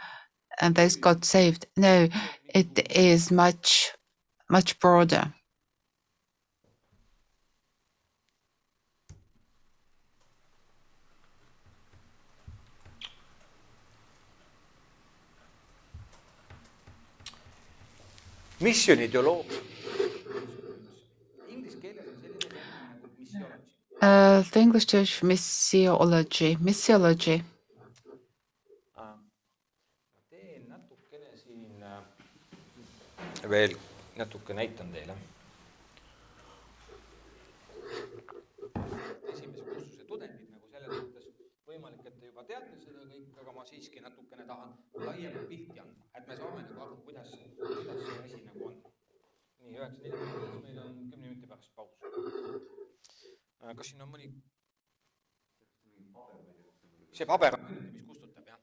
and 0.60 0.76
they 0.76 0.90
got 1.00 1.24
saved. 1.24 1.66
No, 1.78 2.10
it 2.54 2.92
is 2.92 3.32
much 3.32 3.94
much 4.50 4.80
broader. 4.80 5.34
missiooni 18.55 18.55
ideoloogia. 18.55 18.55
Inglise 18.55 18.55
keeles 18.55 18.55
on 18.55 18.55
selline 18.55 18.55
termin 18.55 18.55
nagu 18.55 18.55
missiology. 18.66 19.18
Uh, 24.02 24.42
the 24.52 24.60
English 24.60 24.86
Church 24.88 25.22
missiology, 25.24 26.58
missiology. 26.60 27.44
teen 30.30 30.66
natukene 30.70 31.30
siin 31.38 31.84
äh, 31.84 33.50
veel 33.50 33.78
natuke 34.16 34.54
näitan 34.54 34.92
teile. 34.94 35.14
esimese 39.34 39.62
kursuse 39.62 40.04
tudengid 40.10 40.50
nagu 40.52 40.68
selles 40.72 40.92
mõttes 40.98 41.26
võimalik, 41.70 42.06
et 42.06 42.20
te 42.20 42.26
juba 42.30 42.44
teate 42.50 42.78
seda 42.84 43.04
kõik, 43.10 43.32
aga 43.42 43.52
ma 43.58 43.64
siiski 43.70 44.04
natukene 44.06 44.46
tahan 44.52 44.72
laiemat 45.08 45.48
pilti 45.50 45.80
anda, 45.84 46.06
et 46.20 46.28
me 46.30 46.38
saame 46.42 46.62
nagu 46.68 46.86
aru, 46.88 46.96
kuidas, 47.08 47.30
kuidas 47.64 48.00
see 48.06 48.20
asi 48.24 48.40
nagu. 48.46 48.55
nii, 49.66 49.78
üheksa 49.80 50.02
nelikümmend 50.02 50.42
viis, 50.42 50.64
meil 50.64 50.80
on 50.84 50.98
kümne 51.12 51.28
minuti 51.28 51.48
pärast 51.48 51.72
paus. 51.76 51.92
kas 53.78 53.88
siin 53.90 54.02
on 54.06 54.12
mõni? 54.14 54.30
see 57.16 57.26
paber 57.26 57.56
on 57.56 57.64
ainuke, 57.66 57.92
mis 57.96 58.06
kustutab, 58.10 58.48
jah? 58.48 58.60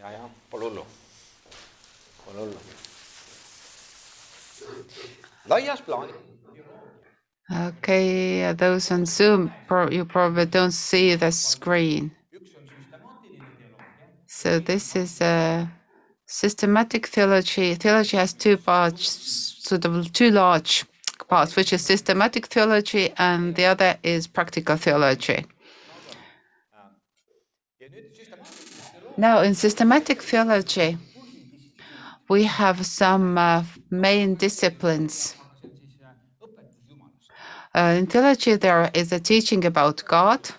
ja, 0.00 0.12
ja 0.14 0.28
pole 0.50 0.70
hullu, 0.70 0.86
pole 2.24 2.38
hullu. 2.44 2.60
laias 5.52 5.82
plaanis 5.82 6.24
Okay, 7.48 8.42
uh, 8.44 8.54
those 8.54 8.90
on 8.90 9.06
Zoom, 9.06 9.52
pro- 9.68 9.88
you 9.88 10.04
probably 10.04 10.46
don't 10.46 10.72
see 10.72 11.14
the 11.14 11.30
screen. 11.30 12.10
So 14.26 14.58
this 14.58 14.96
is 14.96 15.20
a 15.20 15.70
systematic 16.26 17.06
theology. 17.06 17.74
Theology 17.74 18.16
has 18.16 18.32
two 18.32 18.56
parts, 18.56 19.08
sort 19.62 19.84
of 19.84 20.12
two 20.12 20.30
large 20.30 20.84
parts, 21.28 21.56
which 21.56 21.72
is 21.72 21.82
systematic 21.82 22.46
theology, 22.46 23.12
and 23.16 23.54
the 23.54 23.64
other 23.64 23.96
is 24.02 24.26
practical 24.26 24.76
theology. 24.76 25.46
Now, 29.16 29.40
in 29.40 29.54
systematic 29.54 30.22
theology, 30.22 30.98
we 32.28 32.44
have 32.44 32.84
some 32.84 33.38
uh, 33.38 33.62
main 33.90 34.34
disciplines. 34.34 35.36
Uh, 37.74 37.94
in 37.98 38.06
theology, 38.06 38.56
there 38.56 38.90
is 38.94 39.12
a 39.12 39.20
teaching 39.20 39.64
about 39.64 40.04
God, 40.06 40.50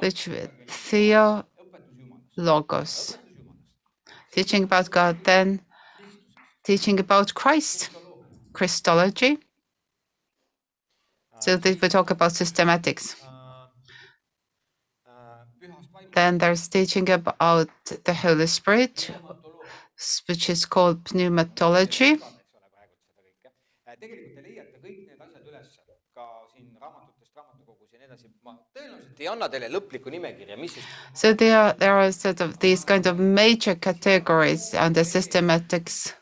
which 0.00 0.28
theo, 0.66 1.44
logos, 2.36 3.18
teaching 4.32 4.64
about 4.64 4.90
God, 4.90 5.16
then 5.24 5.60
teaching 6.64 7.00
about 7.00 7.34
Christ, 7.34 7.90
Christology. 8.52 9.38
So 11.40 11.56
this, 11.56 11.80
we 11.80 11.88
talk 11.88 12.10
about 12.10 12.32
systematics. 12.32 13.14
Then 16.14 16.38
there's 16.38 16.68
teaching 16.68 17.08
about 17.10 17.68
the 18.04 18.14
Holy 18.14 18.46
Spirit, 18.46 19.10
which 20.26 20.50
is 20.50 20.66
called 20.66 21.04
pneumatology. 21.04 22.20
So 31.14 31.32
there 31.34 31.58
are, 31.58 31.72
there 31.74 31.94
are 31.94 32.12
sort 32.12 32.40
of 32.40 32.58
these 32.60 32.84
kind 32.84 33.06
of 33.06 33.18
major 33.18 33.74
categories 33.74 34.74
under 34.74 35.04
systematics 35.04 36.14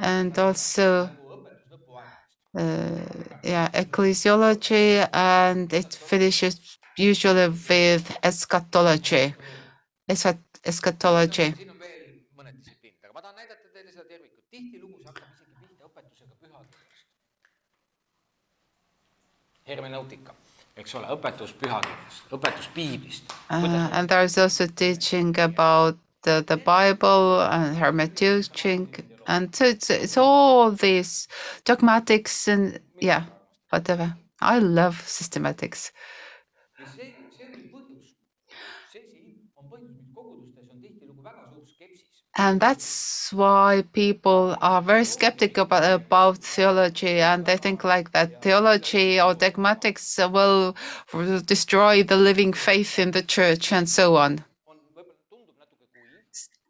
and 0.00 0.38
also 0.38 1.08
nagu 1.08 1.24
uh, 2.54 3.00
yeah, 3.42 3.68
ecclesiology, 3.74 5.08
and 5.12 5.72
it 5.72 5.92
finishes 5.94 6.78
usually 6.96 7.48
with 7.48 8.16
eschatology. 8.22 9.34
Eschat- 10.08 10.38
eschatology. 10.62 11.52
siin 11.56 11.70
on 11.70 11.78
veel 11.78 12.22
mõned 12.38 12.54
distsipliinid, 12.58 13.00
aga 13.04 13.12
ma 13.16 13.20
tahan 13.24 13.36
näidata 13.40 13.66
teile 13.74 13.90
seda 13.90 14.04
tervikut. 14.08 14.44
tihtilugu 14.54 14.98
see 15.00 15.08
hakkab 15.10 15.28
isegi 15.34 15.52
pihta 15.60 15.82
õpetusega 15.88 16.34
pühakirjast. 16.40 17.08
hermeneutika, 19.68 20.34
eks 20.76 20.94
ole, 20.98 21.08
õpetus 21.14 21.52
pühakirjast, 21.60 22.32
õpetus 22.36 22.68
piiblist. 22.74 23.32
Uh, 23.50 23.88
and 23.92 24.08
there's 24.08 24.38
also 24.38 24.66
teaching 24.66 25.38
about 25.38 25.96
the, 26.22 26.42
the 26.46 26.56
Bible 26.56 27.40
and 27.40 27.76
hermeneutic, 27.76 29.04
and 29.26 29.54
so 29.54 29.64
it's 29.64 29.90
it's 29.90 30.16
all 30.16 30.70
these 30.70 31.28
dogmatics 31.64 32.48
and 32.48 32.80
yeah, 33.00 33.24
whatever. 33.70 34.14
I 34.40 34.58
love 34.58 35.02
systematics. 35.06 35.90
And 42.36 42.60
that's 42.60 43.32
why 43.32 43.84
people 43.92 44.56
are 44.60 44.82
very 44.82 45.04
skeptical 45.04 45.62
about, 45.62 45.84
about 45.84 46.38
theology 46.38 47.20
and 47.20 47.46
they 47.46 47.56
think 47.56 47.84
like 47.84 48.10
that 48.10 48.42
theology 48.42 49.20
or 49.20 49.34
dogmatics 49.34 50.18
will 50.18 50.74
destroy 51.46 52.02
the 52.02 52.16
living 52.16 52.52
faith 52.52 52.98
in 52.98 53.12
the 53.12 53.22
church 53.22 53.72
and 53.72 53.88
so 53.88 54.16
on. 54.16 54.44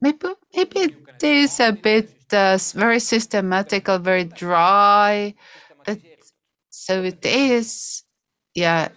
Maybe, 0.00 0.28
maybe 0.54 0.80
it 0.80 1.22
is 1.22 1.60
a 1.60 1.72
bit 1.72 2.10
uh, 2.32 2.58
very 2.74 3.00
systematical, 3.00 3.98
very 3.98 4.24
dry. 4.24 5.34
But 5.84 5.98
so 6.68 7.02
it 7.02 7.24
is, 7.24 8.02
yeah. 8.54 8.88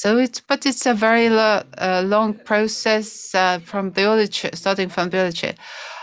So 0.00 0.18
it's, 0.18 0.40
but 0.40 0.66
it's 0.66 0.84
a 0.84 0.92
very 0.92 1.30
lo- 1.30 1.62
uh, 1.78 2.02
long 2.04 2.34
process 2.34 3.34
uh, 3.34 3.60
from 3.60 3.94
church, 3.94 4.44
starting 4.52 4.90
from 4.90 5.10
church. 5.10 5.42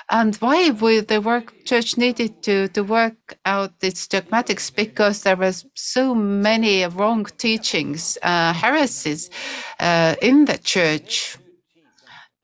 And 0.10 0.36
why 0.38 0.72
would 0.72 1.08
the 1.10 1.22
work 1.22 1.54
church 1.64 1.96
needed 1.98 2.42
to 2.44 2.68
to 2.70 2.82
work 2.84 3.38
out 3.46 3.74
its 3.84 4.08
dogmatics? 4.08 4.72
Because 4.72 5.22
there 5.22 5.36
was 5.36 5.66
so 5.76 6.16
many 6.16 6.84
wrong 6.88 7.26
teachings, 7.38 8.18
uh, 8.24 8.54
heresies 8.54 9.30
uh, 9.80 10.16
in 10.24 10.46
the 10.46 10.58
church, 10.58 11.38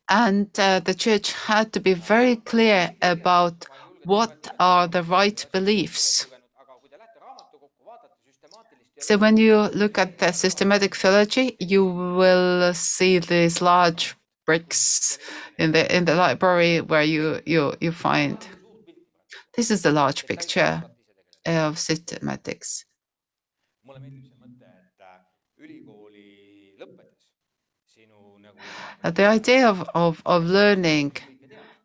and 0.09 0.47
uh, 0.59 0.79
the 0.81 0.93
church 0.93 1.33
had 1.47 1.73
to 1.73 1.79
be 1.79 1.95
very 1.95 2.35
clear 2.35 2.93
about 3.01 3.65
what 4.05 4.51
are 4.59 4.87
the 4.87 5.01
right 5.01 5.45
beliefs. 5.51 6.27
So 8.99 9.17
when 9.17 9.37
you 9.37 9.55
look 9.73 9.97
at 9.97 10.17
the 10.19 10.31
systematic 10.31 10.95
theology, 10.95 11.55
you 11.59 11.85
will 11.85 12.73
see 12.73 13.19
these 13.19 13.61
large 13.61 14.15
bricks 14.45 15.17
in 15.57 15.71
the 15.71 15.83
in 15.95 16.05
the 16.05 16.15
library 16.15 16.81
where 16.81 17.03
you 17.03 17.41
you 17.45 17.73
you 17.79 17.91
find 17.91 18.37
this 19.55 19.71
is 19.71 19.85
a 19.85 19.91
large 19.91 20.25
picture 20.25 20.83
of 21.45 21.75
systematics. 21.75 22.85
Uh, 29.03 29.11
The 29.11 29.25
idea 29.25 29.67
of 29.69 29.87
of, 29.95 30.21
of 30.25 30.45
learning 30.45 31.11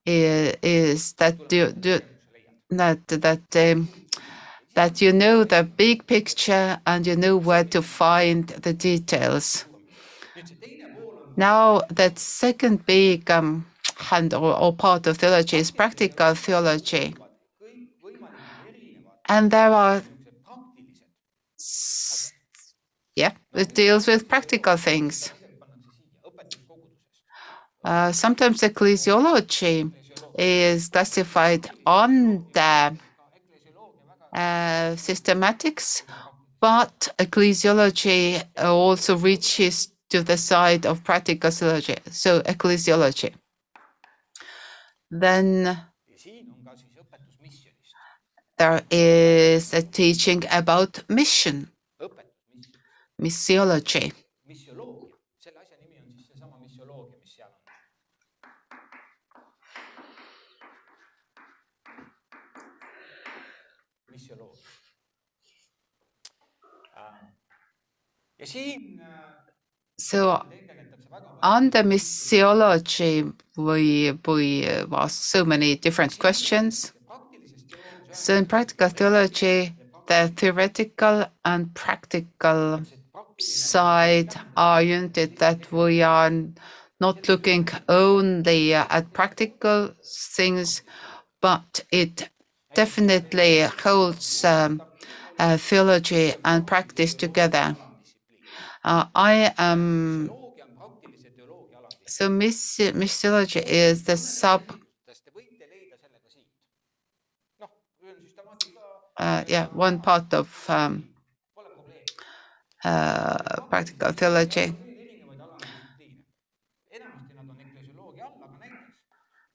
is, 0.06 0.54
is 0.62 1.12
that 1.14 1.36
you, 1.52 1.72
you 1.82 2.00
that 2.70 3.06
that 3.08 3.56
um, 3.56 3.88
that 4.74 5.00
you 5.00 5.12
know 5.12 5.44
the 5.44 5.62
big 5.62 6.06
picture 6.06 6.78
and 6.86 7.06
you 7.06 7.16
know 7.16 7.36
where 7.36 7.64
to 7.64 7.80
find 7.82 8.48
the 8.48 8.72
details. 8.72 9.64
Now, 11.36 11.82
that 11.90 12.18
second 12.18 12.86
big 12.86 13.30
um, 13.30 13.66
hand 13.96 14.34
or, 14.34 14.56
or 14.56 14.72
part 14.72 15.06
of 15.06 15.18
theology 15.18 15.56
is 15.56 15.70
practical 15.70 16.34
theology. 16.34 17.14
And 19.26 19.50
there 19.50 19.70
are, 19.70 20.02
yeah, 23.16 23.32
it 23.54 23.74
deals 23.74 24.06
with 24.06 24.28
practical 24.28 24.76
things. 24.76 25.32
Uh, 27.84 28.12
sometimes 28.12 28.60
ecclesiology 28.60 29.90
is 30.38 30.88
classified 30.88 31.70
under 31.86 32.96
Uh, 34.34 34.96
systematics, 34.96 36.02
but 36.60 37.08
ecclesiology 37.20 38.42
also 38.58 39.16
reaches 39.16 39.92
to 40.10 40.22
the 40.24 40.36
side 40.36 40.86
of 40.86 41.04
practical 41.04 41.52
theology. 41.52 41.96
So, 42.10 42.40
ecclesiology. 42.40 43.32
Then 45.08 45.78
there 48.58 48.82
is 48.90 49.72
a 49.72 49.82
teaching 49.82 50.42
about 50.50 51.08
mission, 51.08 51.70
missiology. 53.22 54.12
So 69.98 70.42
palju 71.10 71.28
under 71.42 71.82
missiology, 71.82 73.34
we 73.56 74.12
we 74.26 74.66
ask 74.92 75.22
so 75.22 75.44
many 75.44 75.76
different 75.76 76.18
questions. 76.18 76.92
So 78.10 78.34
in 78.36 78.46
practical 78.46 78.88
theology, 78.88 79.74
the 80.06 80.32
theoretical 80.36 81.26
and 81.44 81.74
practical 81.74 82.86
side 83.38 84.34
are 84.56 84.82
united. 84.82 85.36
That 85.36 85.70
we 85.72 86.02
are 86.02 86.30
not 87.00 87.28
looking 87.28 87.68
only 87.88 88.74
at 88.74 89.12
practical 89.12 89.94
things, 90.36 90.82
but 91.42 91.84
it 91.90 92.30
definitely 92.74 93.60
holds 93.62 94.44
um, 94.44 94.82
uh, 95.38 95.56
theology 95.58 96.34
and 96.44 96.66
practice 96.66 97.14
together. 97.14 97.76
Uh, 98.84 99.06
I 99.14 99.50
am 99.56 100.28
alamkiht. 100.28 101.14
so 102.06 102.28
miss 102.28 102.78
missiology 102.78 103.62
is 103.64 104.04
the 104.04 104.16
sub 104.16 104.60
uh, 109.16 109.44
yeah 109.48 109.66
one 109.72 110.00
part 110.00 110.34
of 110.34 110.48
um, 110.68 111.08
uh, 112.84 113.60
practical 113.70 114.12
theology. 114.12 114.74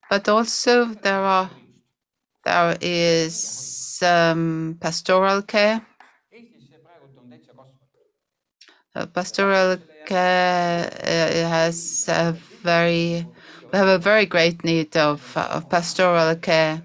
But 0.10 0.28
also 0.28 0.86
there 0.86 1.22
are 1.22 1.52
there 2.44 2.78
is 2.82 4.02
um, 4.02 4.78
pastoral 4.82 5.44
care. 5.44 5.86
Eestis 6.34 6.66
see 6.66 6.80
praegult 6.82 7.18
on 7.22 7.30
täitsa 7.30 7.54
kasvanud. 7.54 7.78
Uh, 8.70 8.79
pastoral 9.14 9.78
care 10.06 10.90
uh, 11.04 11.50
has 11.50 12.06
a 12.10 12.34
very 12.64 13.26
we 13.72 13.78
have 13.78 13.88
a 13.88 13.98
very 14.00 14.26
great 14.26 14.64
need 14.64 14.96
of 14.98 15.36
of 15.38 15.70
pastoral 15.70 16.36
care. 16.36 16.82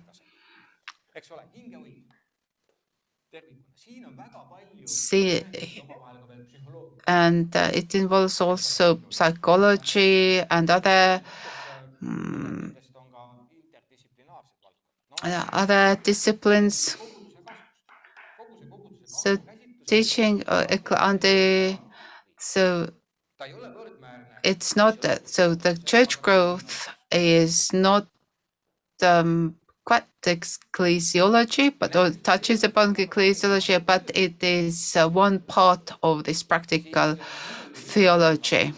See 4.87 5.45
and 7.07 7.55
uh, 7.57 7.71
it 7.73 7.95
involves 7.95 8.41
also 8.41 9.01
psychology 9.11 10.41
and 10.51 10.71
other 10.71 11.23
uh, 15.23 15.45
other 15.53 15.97
disciplines. 16.03 16.97
So, 19.07 19.39
teaching 19.87 20.43
uh, 20.47 20.67
on 20.99 21.19
the 21.19 21.79
so 22.45 22.91
it's 24.43 24.77
not 24.77 25.03
that 25.03 25.29
so 25.29 25.55
the 25.55 25.77
church 25.77 26.21
growth 26.23 26.89
is 27.11 27.73
not 27.73 28.07
um, 29.03 29.57
quite 29.85 30.05
ecclesiology, 30.23 31.75
but 31.79 31.95
or 31.97 32.11
touches 32.11 32.65
upon 32.65 32.95
ecclesiology, 32.95 33.85
but 33.85 34.11
it 34.15 34.43
is 34.43 34.97
uh, 34.97 35.09
one 35.09 35.39
part 35.41 35.93
of 36.03 36.25
this 36.25 36.43
practical 36.43 37.19
theology. 37.75 38.73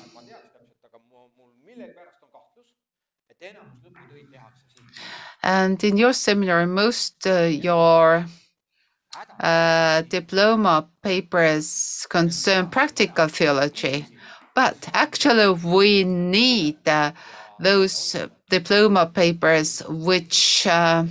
And 5.42 5.82
in 5.84 5.96
your 5.96 6.12
seminary, 6.12 6.66
most 6.66 7.26
uh, 7.26 7.44
your 7.44 8.26
uh, 9.40 10.02
diploma 10.02 10.88
papers 11.02 12.06
concern 12.08 12.68
practical 12.68 13.28
theology, 13.28 14.06
but 14.54 14.88
actually 14.94 15.48
we 15.64 16.04
need 16.04 16.76
uh, 16.88 17.12
those 17.60 18.16
diploma 18.50 19.06
papers 19.06 19.82
which 19.88 20.66
uh, 20.66 21.04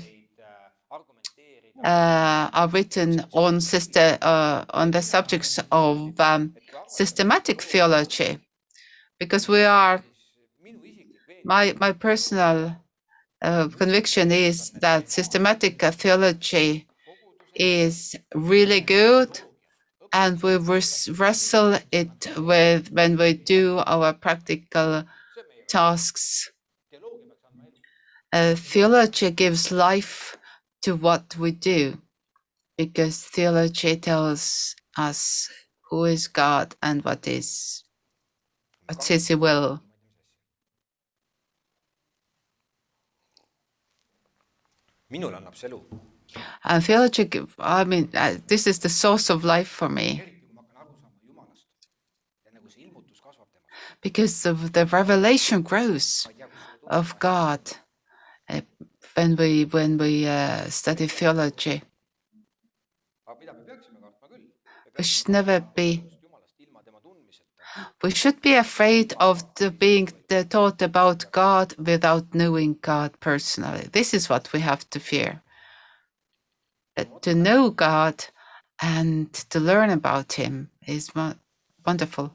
uh, 1.84 2.50
are 2.54 2.68
written 2.70 3.24
on 3.34 3.62
sister 3.62 4.18
uh, 4.22 4.66
on 4.70 4.92
the 4.92 5.02
subjects 5.02 5.60
of 5.72 6.20
um, 6.20 6.54
systematic 6.88 7.62
theology, 7.62 8.40
because 9.20 9.48
we 9.48 9.64
are. 9.64 10.04
My 11.48 11.76
my 11.80 11.92
personal 11.92 12.76
uh, 13.42 13.68
conviction 13.68 14.32
is 14.32 14.72
that 14.72 15.12
systematic 15.12 15.80
theology 15.80 16.88
is 17.56 18.16
really 18.34 18.82
good, 18.82 19.42
and 20.14 20.42
we 20.42 20.58
wrestle 20.58 21.78
it 21.92 22.28
with 22.38 22.92
when 22.92 23.18
we 23.18 23.34
do 23.34 23.82
our 23.86 24.14
practical 24.14 25.04
tasks. 25.68 26.52
Uh, 28.34 28.56
theology 28.56 29.32
gives 29.32 29.72
life 29.72 30.38
to 30.82 30.96
what 30.96 31.38
we 31.38 31.52
do 31.52 31.98
because 32.78 33.24
theology 33.24 33.96
tells 33.96 34.76
us 34.98 35.50
who 35.90 36.04
is 36.06 36.28
God 36.28 36.76
and 36.82 37.04
what 37.06 37.28
is 37.28 37.84
what's 38.88 39.08
His 39.08 39.30
will. 39.36 39.82
minule 45.10 45.36
annab 45.38 45.56
see 45.56 46.15
And 46.64 46.84
theology, 46.84 47.30
I 47.60 47.84
mean, 47.84 48.10
uh, 48.14 48.36
this 48.48 48.68
is 48.68 48.80
the 48.80 48.90
source 48.90 49.30
of 49.30 49.44
life 49.44 49.68
for 49.68 49.90
me 49.90 50.24
because 54.02 54.44
the 54.44 54.88
revelation 54.92 55.62
grows 55.62 56.28
of 56.88 57.18
God 57.20 57.60
uh, 58.50 58.62
when 59.16 59.36
we 59.36 59.66
when 59.66 59.98
we 59.98 60.28
uh, 60.28 60.70
study 60.70 61.08
theology. 61.08 61.82
We 64.98 65.04
should 65.04 65.30
never 65.30 65.60
be 65.60 66.04
we 68.04 68.12
should 68.12 68.42
be 68.42 68.54
afraid 68.54 69.14
of 69.20 69.44
the 69.56 69.72
being 69.72 70.10
the 70.30 70.46
taught 70.46 70.82
about 70.82 71.32
God 71.32 71.74
without 71.78 72.34
knowing 72.34 72.78
God 72.82 73.20
personally. 73.20 73.90
This 73.92 74.14
is 74.14 74.30
what 74.30 74.54
we 74.54 74.60
have 74.62 74.90
to 74.92 75.00
fear. 75.00 75.42
Uh, 76.98 77.06
to 77.22 77.36
know 77.36 77.70
God 77.72 78.26
and 78.82 79.34
to 79.34 79.60
learn 79.60 79.90
about 79.90 80.34
Him 80.34 80.72
is 80.88 81.12
wonderful. 81.86 82.34